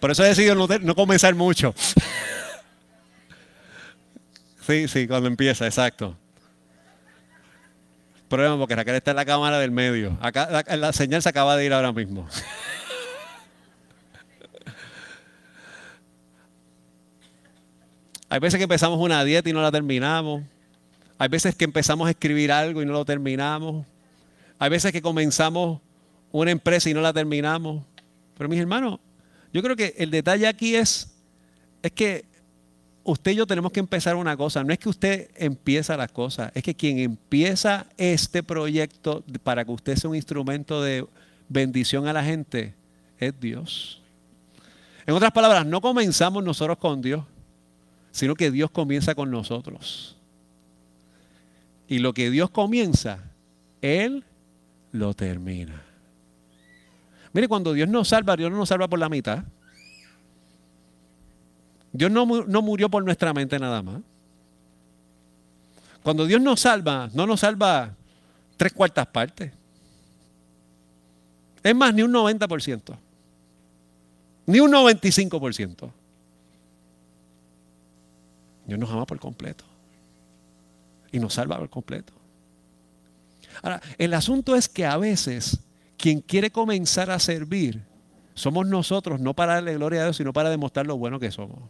[0.00, 1.74] Por eso he decidido no, comenzar mucho.
[4.66, 6.16] Sí, sí, cuando empieza, exacto.
[8.28, 10.16] Problema porque Raquel está en la cámara del medio.
[10.20, 12.26] Acá, la, señal se acaba de ir ahora mismo.
[18.28, 20.42] Hay veces que empezamos una dieta y no la terminamos.
[21.18, 23.84] Hay veces que empezamos a escribir algo y no lo terminamos.
[24.58, 25.80] Hay veces que comenzamos
[26.30, 27.84] una empresa y no la terminamos.
[28.38, 28.98] Pero mis hermanos,
[29.52, 31.12] yo creo que el detalle aquí es,
[31.82, 32.24] es que
[33.04, 34.64] usted y yo tenemos que empezar una cosa.
[34.64, 39.72] No es que usted empieza las cosas, es que quien empieza este proyecto para que
[39.72, 41.06] usted sea un instrumento de
[41.48, 42.74] bendición a la gente
[43.18, 44.00] es Dios.
[45.06, 47.24] En otras palabras, no comenzamos nosotros con Dios,
[48.10, 50.16] sino que Dios comienza con nosotros.
[51.88, 53.18] Y lo que Dios comienza,
[53.80, 54.24] Él
[54.92, 55.82] lo termina.
[57.32, 59.44] Mire, cuando Dios nos salva, Dios no nos salva por la mitad.
[61.92, 64.00] Dios no, no murió por nuestra mente nada más.
[66.02, 67.94] Cuando Dios nos salva, no nos salva
[68.56, 69.52] tres cuartas partes.
[71.62, 72.96] Es más, ni un 90%.
[74.46, 75.90] Ni un 95%.
[78.66, 79.64] Dios nos ama por completo.
[81.12, 82.12] Y nos salva por completo.
[83.62, 85.58] Ahora, el asunto es que a veces
[86.02, 87.80] quien quiere comenzar a servir
[88.34, 91.60] somos nosotros, no para darle gloria a Dios, sino para demostrar lo bueno que somos.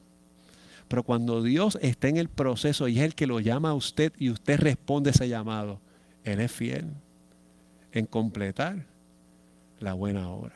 [0.88, 4.10] Pero cuando Dios está en el proceso y es el que lo llama a usted
[4.16, 5.82] y usted responde ese llamado,
[6.24, 6.86] Él es fiel
[7.92, 8.86] en completar
[9.80, 10.54] la buena obra.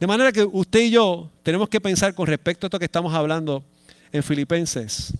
[0.00, 3.14] De manera que usted y yo tenemos que pensar con respecto a esto que estamos
[3.14, 3.62] hablando
[4.10, 5.16] en Filipenses,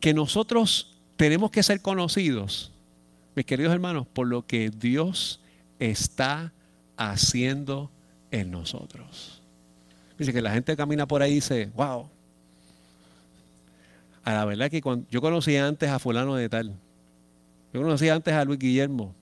[0.00, 2.72] que nosotros tenemos que ser conocidos,
[3.34, 5.41] mis queridos hermanos, por lo que Dios
[5.90, 6.52] está
[6.96, 7.90] haciendo
[8.30, 9.42] en nosotros.
[10.18, 12.08] Dice que la gente camina por ahí y dice, wow.
[14.24, 16.74] A la verdad que cuando, yo conocía antes a fulano de tal.
[17.72, 19.14] Yo conocía antes a Luis Guillermo.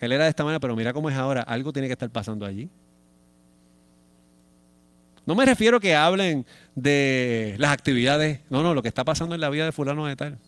[0.00, 1.42] Él era de esta manera, pero mira cómo es ahora.
[1.42, 2.68] Algo tiene que estar pasando allí.
[5.24, 6.44] No me refiero que hablen
[6.74, 8.40] de las actividades.
[8.50, 10.38] No, no, lo que está pasando en la vida de fulano de tal.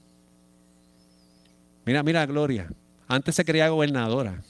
[1.86, 2.68] Mira, mira, Gloria.
[3.08, 4.42] Antes se creía gobernadora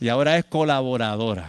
[0.00, 1.48] y ahora es colaboradora.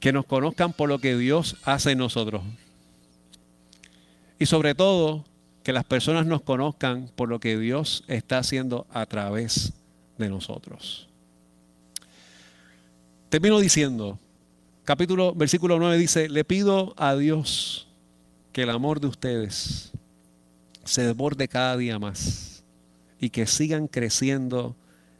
[0.00, 2.42] que nos conozcan por lo que Dios hace en nosotros.
[4.38, 5.24] Y sobre todo,
[5.64, 9.72] que las personas nos conozcan por lo que Dios está haciendo a través
[10.16, 11.08] de nosotros.
[13.28, 14.18] Termino diciendo,
[14.84, 17.88] capítulo, versículo 9 dice, le pido a Dios
[18.52, 19.92] que el amor de ustedes
[20.88, 22.64] se desborde cada día más
[23.20, 24.74] y que sigan creciendo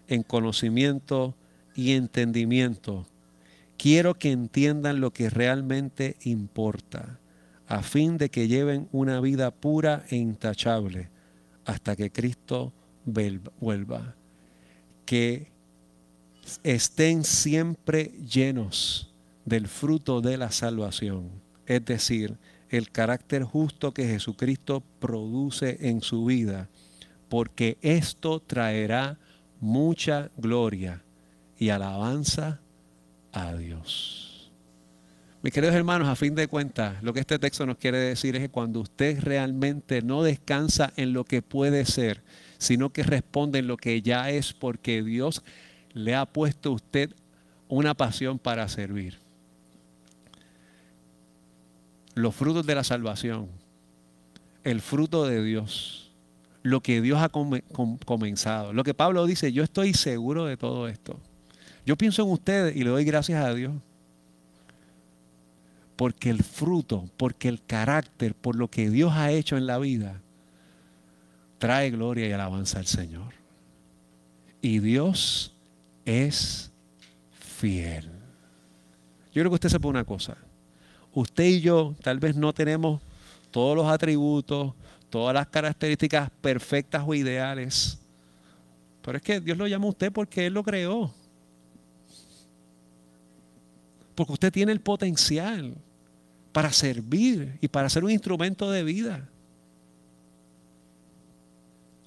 [0.06, 1.34] en conocimiento
[1.74, 3.06] y entendimiento.
[3.76, 7.20] Quiero que entiendan lo que realmente importa,
[7.66, 11.10] a fin de que lleven una vida pura e intachable
[11.66, 12.72] hasta que Cristo
[13.04, 14.16] vuelva.
[15.04, 15.52] Que
[16.62, 19.12] estén siempre llenos
[19.44, 21.28] del fruto de la salvación,
[21.66, 22.38] es decir,
[22.70, 26.68] el carácter justo que Jesucristo produce en su vida,
[27.28, 29.18] porque esto traerá
[29.60, 31.02] mucha gloria
[31.58, 32.60] y alabanza
[33.32, 34.50] a Dios.
[35.40, 38.42] Mis queridos hermanos, a fin de cuentas, lo que este texto nos quiere decir es
[38.42, 42.22] que cuando usted realmente no descansa en lo que puede ser,
[42.58, 45.44] sino que responde en lo que ya es, porque Dios
[45.92, 47.14] le ha puesto a usted
[47.68, 49.18] una pasión para servir.
[52.18, 53.46] Los frutos de la salvación,
[54.64, 56.10] el fruto de Dios,
[56.64, 58.72] lo que Dios ha comenzado.
[58.72, 61.20] Lo que Pablo dice, yo estoy seguro de todo esto.
[61.86, 63.72] Yo pienso en ustedes y le doy gracias a Dios.
[65.94, 70.20] Porque el fruto, porque el carácter, por lo que Dios ha hecho en la vida,
[71.58, 73.32] trae gloria y alabanza al Señor.
[74.60, 75.54] Y Dios
[76.04, 76.72] es
[77.38, 78.10] fiel.
[79.32, 80.36] Yo creo que usted sepa una cosa.
[81.18, 83.02] Usted y yo tal vez no tenemos
[83.50, 84.72] todos los atributos,
[85.10, 87.98] todas las características perfectas o ideales.
[89.02, 91.12] Pero es que Dios lo llama a usted porque Él lo creó.
[94.14, 95.74] Porque usted tiene el potencial
[96.52, 99.28] para servir y para ser un instrumento de vida.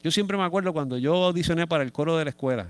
[0.01, 2.66] Yo siempre me acuerdo cuando yo audicioné para el coro de la escuela.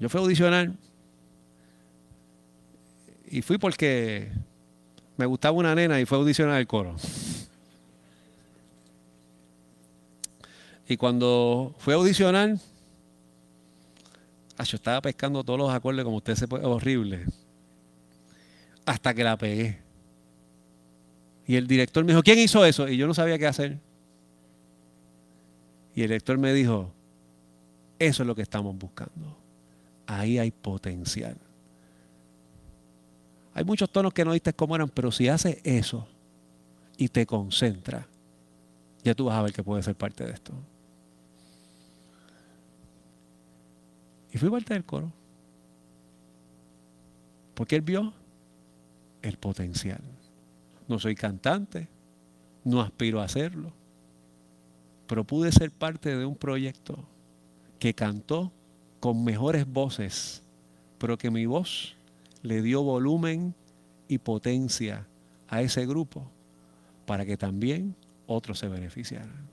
[0.00, 0.72] Yo fui a audicionar
[3.32, 4.30] y fui porque
[5.16, 6.94] me gustaba una nena y fue a audicionar el coro.
[10.86, 12.58] Y cuando fui a audicionar,
[14.62, 17.24] yo estaba pescando todos los acordes como usted se puede, horrible.
[18.84, 19.78] Hasta que la pegué.
[21.46, 22.86] Y el director me dijo, ¿quién hizo eso?
[22.86, 23.78] Y yo no sabía qué hacer.
[25.94, 26.92] Y el director me dijo,
[27.98, 29.38] eso es lo que estamos buscando.
[30.06, 31.38] Ahí hay potencial.
[33.54, 36.06] Hay muchos tonos que no viste cómo eran, pero si haces eso
[36.96, 38.06] y te concentras,
[39.02, 40.52] ya tú vas a ver que puede ser parte de esto.
[44.32, 45.12] Y fui parte del coro.
[47.54, 48.12] Porque él vio
[49.20, 50.00] el potencial.
[50.88, 51.88] No soy cantante,
[52.64, 53.72] no aspiro a hacerlo,
[55.06, 56.98] pero pude ser parte de un proyecto
[57.78, 58.52] que cantó
[59.00, 60.42] con mejores voces,
[60.98, 61.96] pero que mi voz
[62.42, 63.54] le dio volumen
[64.08, 65.06] y potencia
[65.48, 66.30] a ese grupo
[67.06, 67.94] para que también
[68.26, 69.48] otros se beneficiaran.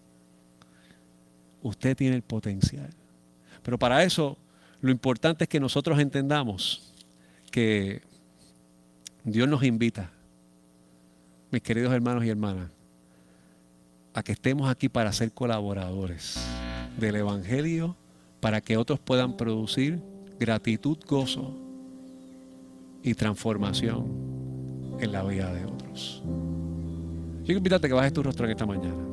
[1.61, 2.89] Usted tiene el potencial.
[3.63, 4.37] Pero para eso
[4.81, 6.93] lo importante es que nosotros entendamos
[7.51, 8.01] que
[9.23, 10.11] Dios nos invita,
[11.51, 12.71] mis queridos hermanos y hermanas,
[14.13, 16.39] a que estemos aquí para ser colaboradores
[16.97, 17.95] del Evangelio,
[18.39, 20.01] para que otros puedan producir
[20.39, 21.68] gratitud, gozo
[23.03, 24.05] y transformación
[24.99, 26.21] en la vida de otros.
[26.25, 29.09] Yo quiero invitarte a que bajes tu rostro en esta mañana.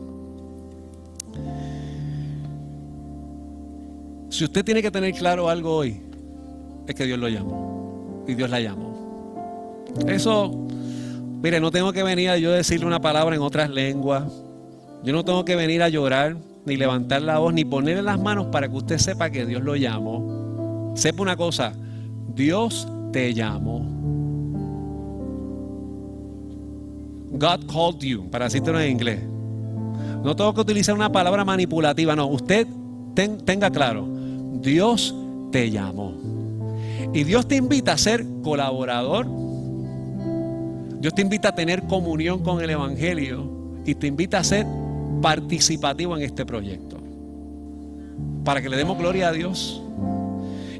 [4.31, 6.01] Si usted tiene que tener claro algo hoy,
[6.87, 8.25] es que Dios lo llamó.
[8.27, 9.87] Y Dios la llamó.
[10.09, 10.67] Eso,
[11.43, 14.25] mire, no tengo que venir a yo decirle una palabra en otras lenguas.
[15.03, 18.49] Yo no tengo que venir a llorar, ni levantar la voz, ni ponerle las manos
[18.49, 20.93] para que usted sepa que Dios lo llamó.
[20.97, 21.73] Sepa una cosa,
[22.35, 23.97] Dios te llamó.
[27.33, 29.21] God called you, para decirlo en inglés.
[30.23, 32.27] No tengo que utilizar una palabra manipulativa, no.
[32.27, 32.67] Usted
[33.15, 34.07] tenga claro,
[34.61, 35.15] Dios
[35.53, 36.15] te llamó.
[37.13, 39.27] Y Dios te invita a ser colaborador.
[41.01, 43.49] Dios te invita a tener comunión con el Evangelio
[43.85, 44.67] y te invita a ser
[45.23, 46.97] participativo en este proyecto.
[48.45, 49.83] Para que le demos gloria a Dios.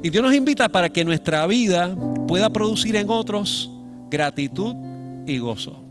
[0.07, 1.93] Y Dios nos invita para que nuestra vida
[2.29, 3.69] pueda producir en otros
[4.09, 4.73] gratitud
[5.25, 5.83] y gozo.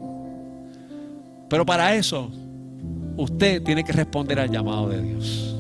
[1.50, 2.30] Pero para eso,
[3.18, 5.54] usted tiene que responder al llamado de Dios.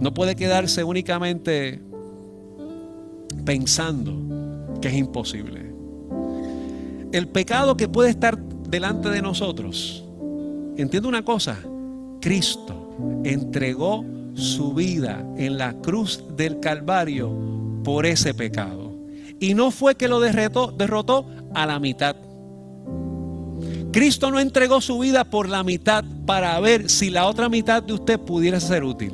[0.00, 1.80] No puede quedarse únicamente
[3.44, 4.16] pensando
[4.82, 5.72] que es imposible.
[7.12, 10.02] El pecado que puede estar delante de nosotros,
[10.76, 11.56] entiendo una cosa,
[12.20, 14.04] Cristo entregó
[14.34, 17.30] su vida en la cruz del Calvario
[17.84, 18.94] por ese pecado.
[19.38, 22.16] Y no fue que lo derrotó, derrotó a la mitad.
[23.92, 27.94] Cristo no entregó su vida por la mitad para ver si la otra mitad de
[27.94, 29.12] usted pudiera ser útil.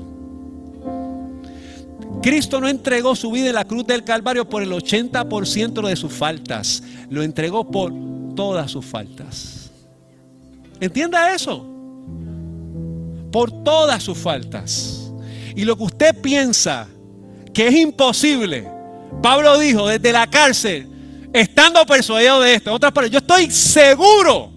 [2.23, 6.12] Cristo no entregó su vida en la cruz del Calvario por el 80% de sus
[6.12, 6.83] faltas.
[7.09, 7.93] Lo entregó por
[8.35, 9.71] todas sus faltas.
[10.81, 11.64] Entienda eso.
[13.31, 15.05] Por todas sus faltas.
[15.57, 16.86] Y lo que usted piensa
[17.52, 18.68] que es imposible,
[19.22, 20.86] Pablo dijo desde la cárcel,
[21.32, 22.72] estando persuadido de esto.
[22.72, 24.52] Otras yo estoy seguro,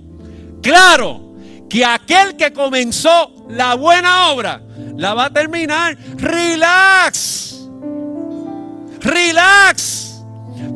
[0.61, 1.35] claro,
[1.69, 4.61] que aquel que comenzó la buena obra
[4.97, 5.97] la va a terminar.
[6.17, 7.67] Relax.
[8.99, 10.21] Relax.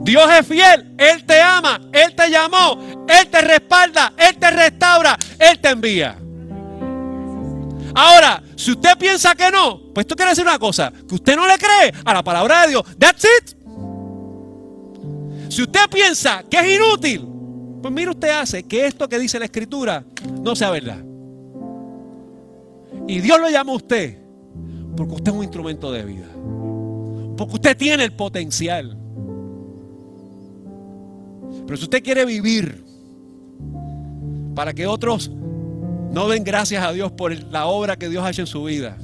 [0.03, 5.17] Dios es fiel, Él te ama, Él te llamó, Él te respalda, Él te restaura,
[5.39, 6.17] Él te envía.
[7.95, 11.45] Ahora, si usted piensa que no, pues esto quiere decir una cosa, que usted no
[11.45, 12.83] le cree a la palabra de Dios.
[12.97, 13.57] That's it.
[15.49, 17.27] Si usted piensa que es inútil,
[17.81, 20.05] pues mire usted hace que esto que dice la escritura
[20.41, 21.03] no sea verdad.
[23.05, 24.17] Y Dios lo llama a usted
[24.95, 26.27] porque usted es un instrumento de vida.
[27.35, 28.97] Porque usted tiene el potencial.
[31.67, 32.81] Pero si usted quiere vivir
[34.55, 35.29] para que otros
[36.13, 38.97] no den gracias a Dios por la obra que Dios ha hecho en su vida,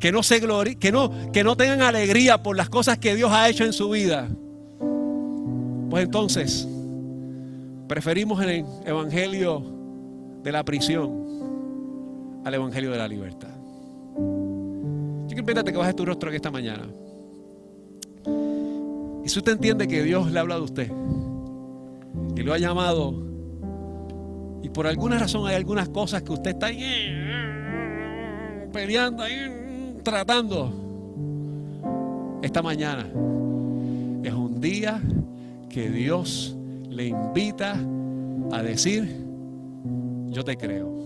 [0.00, 3.48] que no se que no, que no tengan alegría por las cosas que Dios ha
[3.48, 4.28] hecho en su vida,
[5.88, 6.66] pues entonces
[7.86, 9.62] preferimos el evangelio
[10.42, 13.54] de la prisión al evangelio de la libertad.
[14.16, 16.88] Yo quiero invitarte que bajes tu rostro aquí esta mañana.
[19.24, 20.90] Y si usted entiende que Dios le ha hablado a usted
[22.34, 23.14] y lo ha llamado,
[24.66, 26.82] y por alguna razón hay algunas cosas que usted está ahí
[28.72, 30.72] peleando, ahí, tratando,
[32.42, 33.04] esta mañana
[34.24, 35.00] es un día
[35.68, 36.56] que Dios
[36.90, 37.78] le invita
[38.50, 39.24] a decir,
[40.30, 41.05] yo te creo.